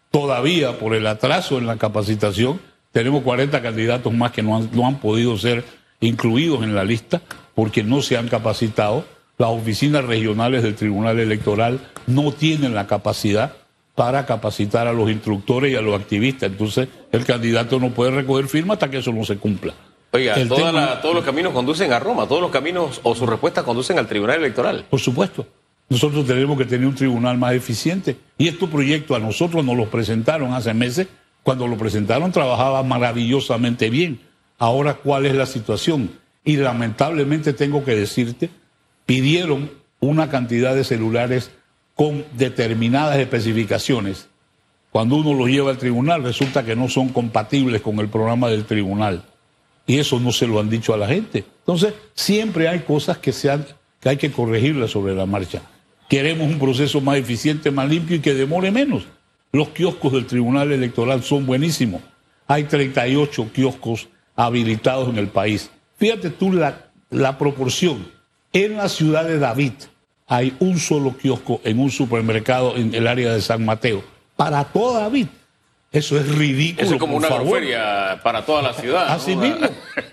Todavía, 0.10 0.79
por 0.79 0.95
el 0.95 1.05
atraso 1.05 1.57
en 1.57 1.67
la 1.67 1.77
capacitación, 1.77 2.60
tenemos 2.91 3.23
40 3.23 3.62
candidatos 3.62 4.12
más 4.13 4.31
que 4.31 4.41
no 4.41 4.57
han, 4.57 4.69
no 4.73 4.88
han 4.88 4.99
podido 4.99 5.38
ser 5.38 5.63
incluidos 5.99 6.63
en 6.63 6.73
la 6.73 6.84
lista 6.84 7.21
porque 7.55 7.83
no 7.83 8.01
se 8.01 8.17
han 8.17 8.27
capacitado. 8.27 9.05
Las 9.37 9.49
oficinas 9.49 10.05
regionales 10.05 10.61
del 10.63 10.75
Tribunal 10.75 11.19
Electoral 11.19 11.79
no 12.07 12.31
tienen 12.31 12.75
la 12.75 12.87
capacidad 12.87 13.53
para 13.95 14.25
capacitar 14.25 14.87
a 14.87 14.93
los 14.93 15.09
instructores 15.09 15.71
y 15.73 15.75
a 15.75 15.81
los 15.81 15.99
activistas. 15.99 16.51
Entonces, 16.51 16.87
el 17.11 17.25
candidato 17.25 17.79
no 17.79 17.89
puede 17.89 18.11
recoger 18.11 18.47
firma 18.47 18.73
hasta 18.75 18.89
que 18.89 18.97
eso 18.99 19.11
no 19.11 19.23
se 19.23 19.37
cumpla. 19.37 19.73
Oiga, 20.13 20.35
El 20.35 20.47
toda 20.49 20.67
tema- 20.67 20.81
la- 20.81 21.01
todos 21.01 21.15
los 21.15 21.23
caminos 21.23 21.53
conducen 21.53 21.91
a 21.93 21.99
Roma, 21.99 22.27
todos 22.27 22.41
los 22.41 22.51
caminos 22.51 22.99
o 23.03 23.15
sus 23.15 23.27
respuestas 23.27 23.63
conducen 23.63 23.97
al 23.97 24.07
Tribunal 24.07 24.37
Electoral. 24.39 24.85
Por 24.89 24.99
supuesto. 24.99 25.47
Nosotros 25.89 26.25
tenemos 26.25 26.57
que 26.57 26.65
tener 26.65 26.87
un 26.87 26.95
tribunal 26.95 27.37
más 27.37 27.53
eficiente. 27.53 28.15
Y 28.37 28.47
estos 28.47 28.69
proyectos 28.69 29.17
a 29.17 29.19
nosotros 29.19 29.63
nos 29.65 29.75
los 29.75 29.87
presentaron 29.89 30.53
hace 30.53 30.73
meses. 30.73 31.07
Cuando 31.43 31.67
lo 31.67 31.75
presentaron 31.77 32.31
trabajaba 32.31 32.81
maravillosamente 32.83 33.89
bien. 33.89 34.19
Ahora, 34.57 34.93
¿cuál 34.95 35.25
es 35.25 35.35
la 35.35 35.45
situación? 35.45 36.11
Y 36.43 36.58
lamentablemente 36.58 37.54
tengo 37.54 37.84
que 37.84 37.95
decirte, 37.95 38.49
pidieron 39.06 39.71
una 39.99 40.30
cantidad 40.30 40.73
de 40.75 40.84
celulares 40.84 41.51
con 41.95 42.25
determinadas 42.34 43.17
especificaciones. 43.17 44.27
Cuando 44.91 45.15
uno 45.17 45.34
los 45.34 45.47
lleva 45.47 45.71
al 45.71 45.77
tribunal, 45.77 46.23
resulta 46.23 46.65
que 46.65 46.75
no 46.75 46.89
son 46.89 47.10
compatibles 47.10 47.82
con 47.82 47.99
el 47.99 48.10
programa 48.10 48.49
del 48.49 48.65
tribunal. 48.65 49.23
Y 49.86 49.99
eso 49.99 50.19
no 50.19 50.32
se 50.32 50.47
lo 50.47 50.60
han 50.60 50.69
dicho 50.69 50.93
a 50.93 50.97
la 50.97 51.08
gente. 51.08 51.45
Entonces, 51.60 51.93
siempre 52.13 52.67
hay 52.67 52.80
cosas 52.80 53.17
que, 53.19 53.32
se 53.32 53.49
han- 53.51 53.65
que 53.99 54.10
hay 54.10 54.17
que 54.17 54.32
corregirlas 54.32 54.91
sobre 54.91 55.13
la 55.15 55.25
marcha. 55.25 55.62
Queremos 56.10 56.47
un 56.47 56.60
proceso 56.60 56.99
más 57.01 57.17
eficiente, 57.17 57.71
más 57.71 57.88
limpio 57.89 58.15
y 58.17 58.19
que 58.19 58.34
demore 58.34 58.71
menos. 58.71 59.04
Los 59.54 59.69
kioscos 59.69 60.13
del 60.13 60.25
Tribunal 60.25 60.71
Electoral 60.71 61.23
son 61.23 61.45
buenísimos. 61.45 62.01
Hay 62.47 62.65
38 62.65 63.49
kioscos 63.54 64.10
habilitados 64.36 65.10
en 65.10 65.17
el 65.17 65.27
país. 65.27 65.69
Fíjate 66.01 66.31
tú 66.31 66.51
la, 66.51 66.87
la 67.11 67.37
proporción. 67.37 68.07
En 68.53 68.75
la 68.75 68.89
ciudad 68.89 69.23
de 69.23 69.37
David 69.37 69.73
hay 70.27 70.55
un 70.59 70.79
solo 70.79 71.15
kiosco 71.15 71.61
en 71.63 71.77
un 71.79 71.91
supermercado 71.91 72.75
en 72.75 72.95
el 72.95 73.05
área 73.05 73.31
de 73.33 73.39
San 73.39 73.63
Mateo. 73.63 74.03
Para 74.35 74.63
toda 74.63 75.01
David. 75.01 75.27
Eso 75.91 76.17
es 76.17 76.27
ridículo. 76.35 76.83
Eso 76.83 76.93
es 76.95 76.99
como 76.99 77.13
por 77.13 77.19
una 77.19 77.27
favor. 77.27 77.57
agroferia 77.59 78.19
para 78.23 78.43
toda 78.43 78.63
la 78.63 78.73
ciudad. 78.73 79.09
¿no? 79.09 79.13
Así 79.13 79.35
mismo, 79.35 79.67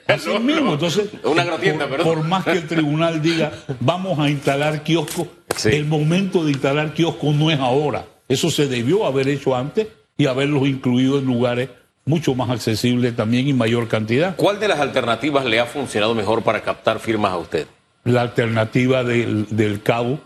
así 0.09 0.29
No, 0.35 0.41
mismo. 0.41 0.73
Entonces, 0.75 1.09
una 1.25 1.41
agrotienda, 1.43 1.89
por, 1.89 2.23
más 2.25 2.45
que 2.45 2.51
el 2.53 2.67
tribunal 2.67 3.23
diga, 3.23 3.51
vamos 3.81 4.19
a 4.19 4.29
instalar 4.29 4.83
kioscos, 4.83 5.29
Sí. 5.57 5.71
el 5.73 5.87
momento 5.87 6.45
de 6.45 6.51
instalar 6.51 6.93
kioscos 6.93 7.35
no 7.35 7.51
es 7.51 7.59
ahora. 7.61 8.05
Eso 8.29 8.51
se 8.51 8.67
debió 8.67 9.07
haber 9.07 9.27
hecho 9.29 9.57
antes 9.57 9.87
y 10.19 10.27
haberlos 10.27 10.69
incluido 10.69 11.19
en 11.19 11.25
lugares 11.25 11.71
mucho 12.09 12.35
más 12.35 12.49
accesibles 12.51 13.15
también 13.15 13.47
y 13.47 13.53
mayor 13.53 13.87
cantidad. 13.87 14.35
¿Cuál 14.37 14.59
de 14.59 14.67
las 14.69 14.81
alternativas 14.81 15.45
le 15.45 15.61
ha 15.61 15.67
funcionado 15.67 16.15
mejor 16.15 16.43
para 16.43 16.63
captar 16.63 16.99
firmas 17.01 17.33
a 17.33 17.37
usted? 17.39 17.67
La 18.05 18.23
alternativa 18.23 19.05
del, 19.05 19.47
del 19.51 19.83
cabo 19.83 20.19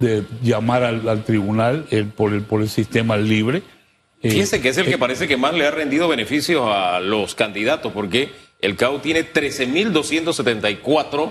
de 0.00 0.24
llamar 0.42 0.82
al, 0.82 1.08
al 1.08 1.22
tribunal 1.24 1.86
el- 1.90 2.06
por, 2.06 2.32
el, 2.32 2.42
por 2.42 2.60
el 2.62 2.68
sistema 2.68 3.16
libre. 3.16 3.62
eh, 4.22 4.30
Fíjese 4.30 4.60
que 4.60 4.70
es 4.70 4.78
el 4.78 4.86
que 4.86 4.98
parece 4.98 5.28
que 5.28 5.36
más 5.36 5.54
le 5.54 5.64
ha 5.66 5.70
rendido 5.70 6.08
beneficios 6.08 6.68
a 6.72 6.98
los 7.00 7.34
candidatos, 7.36 7.92
porque 7.92 8.30
el 8.60 8.74
CAU 8.76 8.98
tiene 8.98 9.24
13.274 9.32 11.30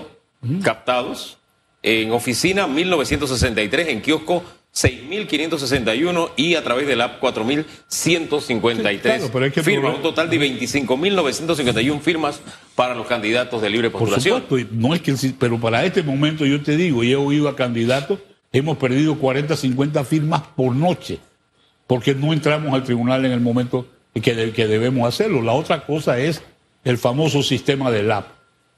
captados, 0.62 1.36
en 1.82 2.12
oficina 2.12 2.66
1.963, 2.66 3.88
en 3.88 4.00
kiosco 4.00 4.42
6.561 4.80 6.30
y 6.36 6.54
a 6.54 6.62
través 6.64 6.86
del 6.86 7.00
app 7.00 7.20
4.153 7.22 8.92
Sí, 8.92 8.98
claro, 9.00 9.30
pero 9.32 9.44
es 9.46 9.52
que 9.52 9.62
firmas, 9.62 9.96
un 9.96 10.02
total 10.02 10.30
de 10.30 10.38
25.951 10.40 12.00
firmas 12.00 12.40
para 12.74 12.94
los 12.94 13.06
candidatos 13.06 13.60
de 13.62 13.70
libre 13.70 13.90
Por 13.90 14.00
postulación. 14.00 14.42
supuesto, 14.42 14.58
y 14.74 14.78
no 14.78 14.94
es 14.94 15.00
que, 15.02 15.14
pero 15.38 15.58
para 15.58 15.84
este 15.84 16.02
momento 16.02 16.44
yo 16.46 16.60
te 16.62 16.76
digo, 16.76 17.02
y 17.04 17.12
he 17.12 17.16
oído 17.16 17.48
a 17.48 17.56
candidatos, 17.56 18.18
hemos 18.52 18.76
perdido 18.78 19.16
40, 19.16 19.56
50 19.56 20.04
firmas 20.04 20.42
por 20.56 20.74
noche, 20.74 21.18
porque 21.86 22.14
no 22.14 22.32
entramos 22.32 22.72
al 22.74 22.84
tribunal 22.84 23.24
en 23.24 23.32
el 23.32 23.40
momento 23.40 23.86
que, 24.22 24.34
de- 24.34 24.52
que 24.52 24.66
debemos 24.66 25.08
hacerlo. 25.08 25.42
La 25.42 25.52
otra 25.52 25.84
cosa 25.86 26.18
es 26.18 26.42
el 26.84 26.98
famoso 26.98 27.42
sistema 27.42 27.90
del 27.90 28.10
app. 28.12 28.26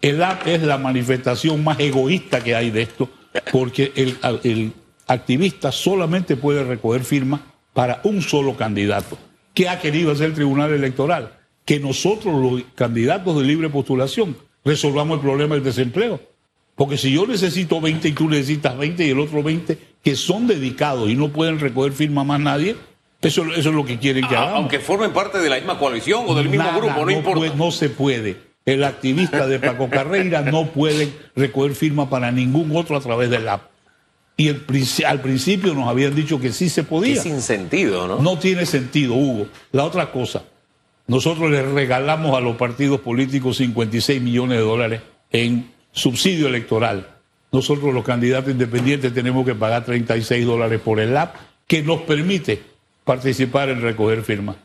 El 0.02 0.22
app 0.22 0.46
es 0.46 0.62
la 0.62 0.78
manifestación 0.78 1.62
más 1.62 1.78
egoísta 1.78 2.42
que 2.42 2.54
hay 2.54 2.70
de 2.70 2.82
esto, 2.82 3.10
porque 3.52 3.92
el, 3.96 4.16
el 4.44 4.72
activista 5.10 5.72
solamente 5.72 6.36
puede 6.36 6.62
recoger 6.64 7.02
firmas 7.04 7.40
para 7.72 8.00
un 8.04 8.22
solo 8.22 8.56
candidato. 8.56 9.18
¿Qué 9.54 9.68
ha 9.68 9.80
querido 9.80 10.12
hacer 10.12 10.26
el 10.26 10.34
Tribunal 10.34 10.72
Electoral? 10.72 11.32
Que 11.64 11.80
nosotros, 11.80 12.34
los 12.40 12.62
candidatos 12.74 13.36
de 13.36 13.44
libre 13.44 13.68
postulación, 13.68 14.36
resolvamos 14.64 15.16
el 15.16 15.20
problema 15.22 15.54
del 15.56 15.64
desempleo. 15.64 16.20
Porque 16.76 16.96
si 16.96 17.12
yo 17.12 17.26
necesito 17.26 17.80
20 17.80 18.08
y 18.08 18.12
tú 18.12 18.28
necesitas 18.28 18.76
20 18.78 19.04
y 19.06 19.10
el 19.10 19.18
otro 19.20 19.42
20, 19.42 19.76
que 20.02 20.16
son 20.16 20.46
dedicados 20.46 21.10
y 21.10 21.14
no 21.16 21.28
pueden 21.28 21.58
recoger 21.58 21.92
firma 21.92 22.24
más 22.24 22.40
nadie, 22.40 22.76
eso, 23.20 23.44
eso 23.52 23.68
es 23.68 23.74
lo 23.74 23.84
que 23.84 23.98
quieren 23.98 24.26
que 24.26 24.34
hagamos. 24.36 24.56
aunque 24.60 24.78
formen 24.78 25.12
parte 25.12 25.38
de 25.38 25.50
la 25.50 25.56
misma 25.56 25.78
coalición 25.78 26.24
o 26.26 26.34
del 26.34 26.48
mismo 26.48 26.64
Nada, 26.64 26.78
grupo, 26.78 27.04
no, 27.04 27.10
importa. 27.10 27.38
puede- 27.38 27.54
no 27.56 27.70
se 27.70 27.90
puede. 27.90 28.36
El 28.64 28.84
activista 28.84 29.46
de 29.46 29.58
Paco 29.58 29.90
Carreira 29.90 30.42
no 30.42 30.66
puede 30.66 31.12
recoger 31.34 31.74
firma 31.74 32.08
para 32.08 32.30
ningún 32.30 32.74
otro 32.76 32.96
a 32.96 33.00
través 33.00 33.28
del 33.28 33.48
app. 33.48 33.69
Y 34.40 34.48
el 34.48 34.64
al 35.07 35.20
principio 35.20 35.74
nos 35.74 35.87
habían 35.87 36.14
dicho 36.14 36.40
que 36.40 36.50
sí 36.50 36.70
se 36.70 36.83
podía. 36.83 37.20
sin 37.20 37.42
sentido, 37.42 38.09
¿no? 38.09 38.22
No 38.22 38.38
tiene 38.38 38.64
sentido, 38.64 39.12
Hugo. 39.12 39.48
La 39.70 39.85
otra 39.85 40.11
cosa, 40.12 40.44
nosotros 41.07 41.50
les 41.50 41.68
regalamos 41.68 42.35
a 42.35 42.40
los 42.40 42.57
partidos 42.57 43.00
políticos 43.00 43.59
56 43.59 44.22
millones 44.22 44.57
de 44.57 44.64
dólares 44.64 45.03
en 45.31 45.70
subsidio 45.92 46.48
electoral. 46.48 47.07
Nosotros 47.53 47.92
los 47.92 48.03
candidatos 48.03 48.50
independientes 48.50 49.12
tenemos 49.12 49.44
que 49.44 49.55
pagar 49.55 49.85
36 49.85 50.46
dólares 50.46 50.81
por 50.83 51.00
el 51.00 51.14
app 51.18 51.37
que 51.66 51.83
nos 51.83 52.00
permite 52.00 52.62
participar 53.05 53.68
en 53.68 53.83
recoger 53.83 54.22
firmas. 54.22 54.57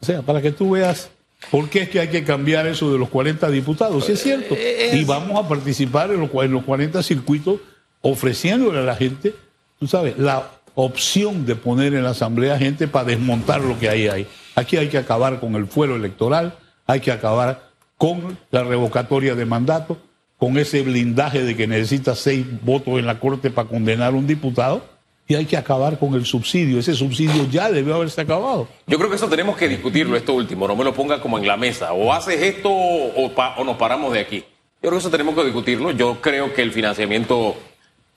O 0.00 0.06
sea, 0.06 0.22
para 0.22 0.40
que 0.40 0.52
tú 0.52 0.70
veas 0.70 1.10
por 1.50 1.68
qué 1.68 1.82
es 1.82 1.88
que 1.88 1.98
hay 1.98 2.08
que 2.08 2.22
cambiar 2.22 2.68
eso 2.68 2.92
de 2.92 3.00
los 3.00 3.08
40 3.08 3.50
diputados, 3.50 4.04
sí 4.04 4.12
es 4.12 4.22
cierto. 4.22 4.54
Y 4.92 5.02
vamos 5.02 5.44
a 5.44 5.48
participar 5.48 6.12
en 6.12 6.20
los, 6.20 6.30
en 6.32 6.52
los 6.52 6.62
40 6.62 7.02
circuitos 7.02 7.58
ofreciéndole 8.02 8.78
a 8.78 8.82
la 8.82 8.96
gente, 8.96 9.34
tú 9.78 9.86
sabes, 9.86 10.18
la 10.18 10.50
opción 10.74 11.44
de 11.46 11.56
poner 11.56 11.94
en 11.94 12.04
la 12.04 12.10
asamblea 12.10 12.58
gente 12.58 12.86
para 12.88 13.04
desmontar 13.06 13.60
lo 13.60 13.78
que 13.78 13.88
ahí 13.88 14.08
hay. 14.08 14.26
Aquí 14.54 14.76
hay 14.76 14.88
que 14.88 14.98
acabar 14.98 15.40
con 15.40 15.54
el 15.56 15.66
fuero 15.66 15.96
electoral, 15.96 16.54
hay 16.86 17.00
que 17.00 17.10
acabar 17.12 17.68
con 17.96 18.38
la 18.50 18.62
revocatoria 18.62 19.34
de 19.34 19.44
mandato, 19.44 19.98
con 20.38 20.56
ese 20.56 20.82
blindaje 20.82 21.42
de 21.42 21.56
que 21.56 21.66
necesita 21.66 22.14
seis 22.14 22.46
votos 22.62 22.98
en 22.98 23.06
la 23.06 23.18
Corte 23.18 23.50
para 23.50 23.68
condenar 23.68 24.12
a 24.12 24.16
un 24.16 24.26
diputado, 24.26 24.84
y 25.26 25.34
hay 25.34 25.44
que 25.44 25.56
acabar 25.56 25.98
con 25.98 26.14
el 26.14 26.24
subsidio. 26.24 26.78
Ese 26.78 26.94
subsidio 26.94 27.46
ya 27.50 27.70
debió 27.70 27.96
haberse 27.96 28.20
acabado. 28.20 28.66
Yo 28.86 28.96
creo 28.96 29.10
que 29.10 29.16
eso 29.16 29.28
tenemos 29.28 29.56
que 29.58 29.68
discutirlo, 29.68 30.16
esto 30.16 30.32
último, 30.32 30.66
no 30.66 30.74
me 30.76 30.84
lo 30.84 30.94
ponga 30.94 31.20
como 31.20 31.38
en 31.38 31.46
la 31.46 31.56
mesa. 31.56 31.92
O 31.92 32.12
haces 32.14 32.40
esto 32.40 32.70
o, 32.72 33.32
pa- 33.34 33.56
o 33.58 33.64
nos 33.64 33.76
paramos 33.76 34.12
de 34.14 34.20
aquí. 34.20 34.38
Yo 34.80 34.88
creo 34.88 34.92
que 34.92 34.98
eso 34.98 35.10
tenemos 35.10 35.34
que 35.34 35.44
discutirlo. 35.44 35.90
Yo 35.90 36.20
creo 36.22 36.54
que 36.54 36.62
el 36.62 36.72
financiamiento 36.72 37.56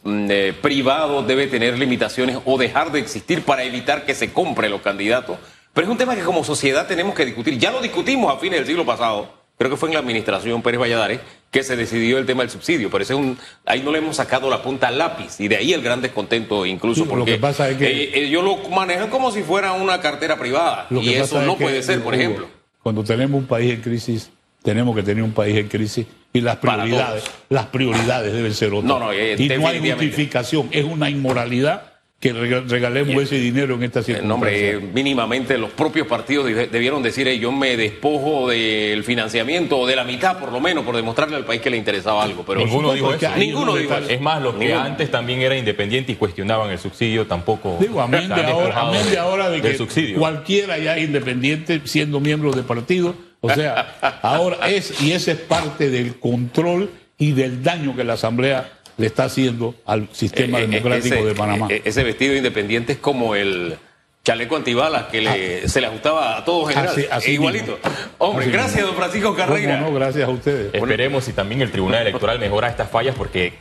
eh, 0.06 0.54
privado 0.62 1.24
debe 1.24 1.48
tener 1.48 1.78
limitaciones 1.78 2.38
o 2.46 2.58
dejar 2.58 2.92
de 2.92 3.00
existir 3.00 3.44
para 3.44 3.64
evitar 3.64 4.06
que 4.06 4.16
se 4.16 4.32
compre 4.34 4.70
los 4.70 4.82
candidatos. 4.82 5.38
Pero 5.74 5.88
es 5.88 5.92
un 5.92 5.98
tema 5.98 6.16
que 6.16 6.22
como 6.24 6.44
sociedad 6.44 6.88
tenemos 6.88 7.16
que 7.16 7.26
discutir. 7.26 7.58
Ya 7.58 7.72
lo 7.72 7.82
discutimos 7.82 8.34
a 8.36 8.40
fines 8.40 8.60
del 8.60 8.68
siglo 8.68 8.86
pasado. 8.86 9.40
Creo 9.58 9.70
que 9.70 9.78
fue 9.78 9.90
en 9.90 9.94
la 9.94 10.00
administración 10.00 10.62
Pérez 10.64 10.80
Valladares 10.82 11.20
que 11.52 11.62
se 11.64 11.76
decidió 11.76 12.18
el 12.18 12.26
tema 12.26 12.42
del 12.42 12.50
subsidio. 12.50 12.90
Pero 12.90 13.04
ese 13.04 13.14
es 13.14 13.20
un, 13.20 13.38
ahí 13.66 13.82
no 13.84 13.92
le 13.92 14.00
hemos 14.00 14.16
sacado 14.16 14.50
la 14.50 14.64
punta 14.64 14.88
al 14.88 14.98
lápiz. 14.98 15.40
Y 15.40 15.48
de 15.48 15.58
ahí 15.58 15.72
el 15.72 15.82
gran 15.84 16.02
descontento 16.02 16.66
incluso. 16.66 17.04
Sí, 17.04 17.08
lo 17.08 17.12
porque 17.16 17.34
que 17.34 17.38
pasa 17.38 17.70
es 17.70 17.78
que- 17.78 17.86
eh, 18.06 18.12
ellos 18.26 18.44
lo 18.44 18.58
manejan 18.70 19.10
como 19.10 19.32
si 19.32 19.44
fuera 19.44 19.74
una 19.74 20.02
cartera 20.02 20.38
privada. 20.40 20.88
Lo 20.90 21.00
y 21.02 21.06
que 21.06 21.20
eso 21.20 21.40
no 21.44 21.52
es 21.52 21.58
que, 21.60 21.64
puede 21.64 21.84
ser, 21.84 22.02
por 22.02 22.16
ejemplo. 22.16 22.48
Cuando 22.82 23.04
tenemos 23.04 23.40
un 23.40 23.46
país 23.48 23.72
en 23.72 23.82
crisis, 23.82 24.32
tenemos 24.64 24.96
que 24.96 25.04
tener 25.04 25.24
un 25.24 25.32
país 25.34 25.58
en 25.58 25.68
crisis 25.68 26.06
y 26.34 26.42
las 26.42 26.58
prioridades, 26.58 27.24
las 27.50 27.66
prioridades 27.68 28.32
deben 28.34 28.54
ser 28.54 28.70
otras. 28.74 28.86
No, 28.86 29.00
no, 29.00 29.12
eh, 29.12 29.36
y 29.38 29.48
no 29.50 29.68
hay 29.68 29.80
justificación, 29.92 30.70
es 30.72 30.84
una 30.86 31.10
inmoralidad 31.10 31.88
que 32.22 32.34
rega- 32.34 32.64
regalemos 32.68 33.24
ese 33.24 33.40
dinero 33.40 33.74
en 33.74 33.82
esta 33.82 34.02
Eh, 34.02 34.04
circunstancia. 34.04 34.28
no, 34.28 34.36
hombre, 34.36 34.70
eh, 34.74 34.80
mínimamente 34.80 35.58
los 35.58 35.72
propios 35.72 36.06
partidos 36.06 36.46
debieron 36.72 37.02
decir, 37.02 37.28
"Ey, 37.28 37.40
yo 37.40 37.52
me 37.52 37.76
despojo 37.76 38.48
del 38.48 39.04
financiamiento 39.04 39.80
o 39.80 39.88
de 39.88 39.96
la 39.96 40.04
mitad 40.04 40.38
por 40.38 40.52
lo 40.52 40.60
menos 40.60 40.86
por 40.86 40.96
demostrarle 40.96 41.36
al 41.36 41.46
país 41.46 41.62
que 41.62 41.72
le 41.72 41.78
interesaba 41.78 42.22
algo. 42.24 42.44
Pero 42.46 42.60
Ninguno 42.60 42.94
dijo 42.94 43.12
eso. 43.12 43.28
Ninguno 43.38 43.76
dijo 43.76 43.96
eso. 43.96 44.08
Es 44.08 44.22
más, 44.22 44.40
los 44.40 44.54
que 44.54 44.66
Ninguno. 44.68 44.82
antes 44.84 45.10
también 45.10 45.42
eran 45.42 45.58
independientes 45.58 46.14
y 46.14 46.18
cuestionaban 46.20 46.70
el 46.70 46.78
subsidio 46.78 47.26
tampoco. 47.26 47.78
Digo, 47.82 48.00
amén 48.00 48.30
de 48.30 48.36
se 48.36 48.42
han 48.42 48.46
ahora, 48.52 48.80
amén 48.82 49.04
de 49.06 49.10
de- 49.10 49.18
ahora 49.18 49.50
de 49.50 49.62
que 49.64 49.76
subsidio. 49.76 50.20
cualquiera 50.20 50.78
ya 50.78 51.00
independiente 51.00 51.82
siendo 51.86 52.20
miembro 52.20 52.52
de 52.52 52.62
partido. 52.62 53.16
O 53.42 53.50
sea, 53.54 54.20
ahora 54.22 54.70
es, 54.70 55.02
y 55.02 55.14
ese 55.14 55.32
es 55.32 55.38
parte 55.40 55.90
del 55.90 56.20
control 56.20 56.92
y 57.18 57.32
del 57.34 57.64
daño 57.64 57.96
que 57.96 58.04
la 58.04 58.14
Asamblea 58.14 58.72
le 58.98 59.08
está 59.08 59.24
haciendo 59.26 59.74
al 59.86 60.08
sistema 60.12 60.60
Eh, 60.60 60.64
eh, 60.64 60.68
democrático 60.68 61.16
ese- 61.16 61.26
de 61.26 61.34
Panamá. 61.36 61.68
eh, 61.72 61.82
ese 61.86 62.04
vestido 62.04 62.36
independiente 62.36 62.94
es 62.94 63.00
como 63.00 63.34
el 63.36 63.78
chaleco 64.24 64.56
antibalas 64.56 65.06
que 65.06 65.22
le, 65.22 65.68
se 65.68 65.82
le 65.82 65.88
ajustaba 65.88 66.38
a 66.38 66.46
todos 66.46 66.70
general. 66.70 66.90
Así- 66.94 67.08
así 67.10 67.32
E 67.32 67.34
igualito. 67.34 67.80
mismo. 67.84 67.92
Hombre, 68.20 68.44
Así 68.46 68.52
gracias, 68.52 68.76
mismo. 68.76 68.88
don 68.90 68.96
Francisco 68.98 69.36
Carreira. 69.36 69.80
¿Cómo 69.80 69.90
no? 69.90 69.96
Gracias 69.96 70.28
a 70.28 70.32
ustedes. 70.32 70.74
Esperemos 70.76 71.24
si 71.24 71.34
también 71.34 71.62
el 71.64 71.72
Tribunal 71.72 72.02
Electoral 72.06 72.38
mejora 72.38 72.68
estas 72.70 72.92
fallas 72.92 73.16
porque 73.18 73.54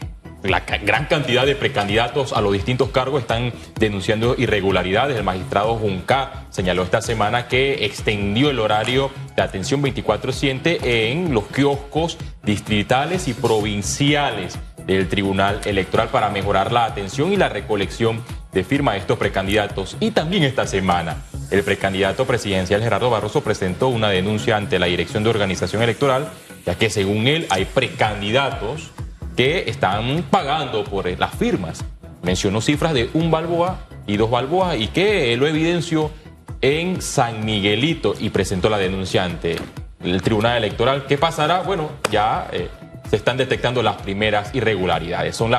la 0.43 0.61
gran 0.61 1.07
cantidad 1.07 1.45
de 1.45 1.55
precandidatos 1.55 2.33
a 2.33 2.41
los 2.41 2.53
distintos 2.53 2.91
cargos 2.91 3.23
están 3.23 3.53
denunciando 3.79 4.35
irregularidades. 4.39 5.17
El 5.17 5.25
magistrado 5.25 5.75
Junca 5.77 6.47
señaló 6.51 6.83
esta 6.83 7.03
semana 7.03 7.49
que 7.49 7.85
extendió 7.85 8.51
el 8.51 8.59
horario 8.59 9.11
de 9.37 9.43
atención 9.43 9.83
24-7 9.83 10.79
en 10.83 11.35
los 11.35 11.45
kioscos 11.49 12.17
distritales 12.43 13.29
y 13.29 13.35
provinciales 13.35 14.59
del 14.87 15.09
Tribunal 15.09 15.61
Electoral 15.65 16.09
para 16.09 16.31
mejorar 16.31 16.73
la 16.73 16.85
atención 16.85 17.33
y 17.33 17.37
la 17.37 17.49
recolección 17.49 18.23
de 18.53 18.65
firmas 18.65 18.95
de 18.95 19.01
estos 19.01 19.19
precandidatos. 19.19 19.97
Y 20.01 20.11
también 20.11 20.43
esta 20.43 20.67
semana, 20.67 21.19
el 21.51 21.63
precandidato 21.63 22.27
presidencial 22.27 22.83
Gerardo 22.83 23.11
Barroso 23.11 23.43
presentó 23.43 23.89
una 23.89 24.09
denuncia 24.09 24.57
ante 24.57 24.79
la 24.79 24.87
Dirección 24.87 25.23
de 25.23 25.31
Organización 25.31 25.83
Electoral, 25.83 26.29
ya 26.67 26.77
que 26.77 26.91
según 26.91 27.29
él 27.29 27.47
hay 27.51 27.67
precandidatos 27.67 28.91
que 29.37 29.69
están 29.69 30.25
pagando 30.31 30.85
por 30.85 31.09
eh, 31.09 31.17
las 31.19 31.35
firmas. 31.35 31.85
Mencionó 32.23 32.61
cifras 32.61 32.93
de 32.93 33.11
un 33.15 33.31
balboa 33.31 33.81
y 34.07 34.17
dos 34.17 34.31
balboas 34.31 34.79
y 34.79 34.89
que 34.89 35.37
lo 35.37 35.47
evidenció 35.47 36.11
en 36.61 37.01
San 37.01 37.45
Miguelito 37.45 38.15
y 38.19 38.31
presentó 38.31 38.69
la 38.69 38.79
denuncia 38.79 39.25
ante 39.25 39.57
el 40.03 40.23
Tribunal 40.23 40.59
Electoral. 40.59 41.07
¿Qué 41.07 41.17
pasará? 41.17 41.63
Bueno, 41.63 41.91
ya 42.11 42.49
eh, 42.53 42.69
se 43.09 43.17
están 43.17 43.37
detectando 43.37 43.83
las 43.83 43.97
primeras 43.97 44.55
irregularidades. 44.55 45.35
Son 45.35 45.51
las 45.51 45.59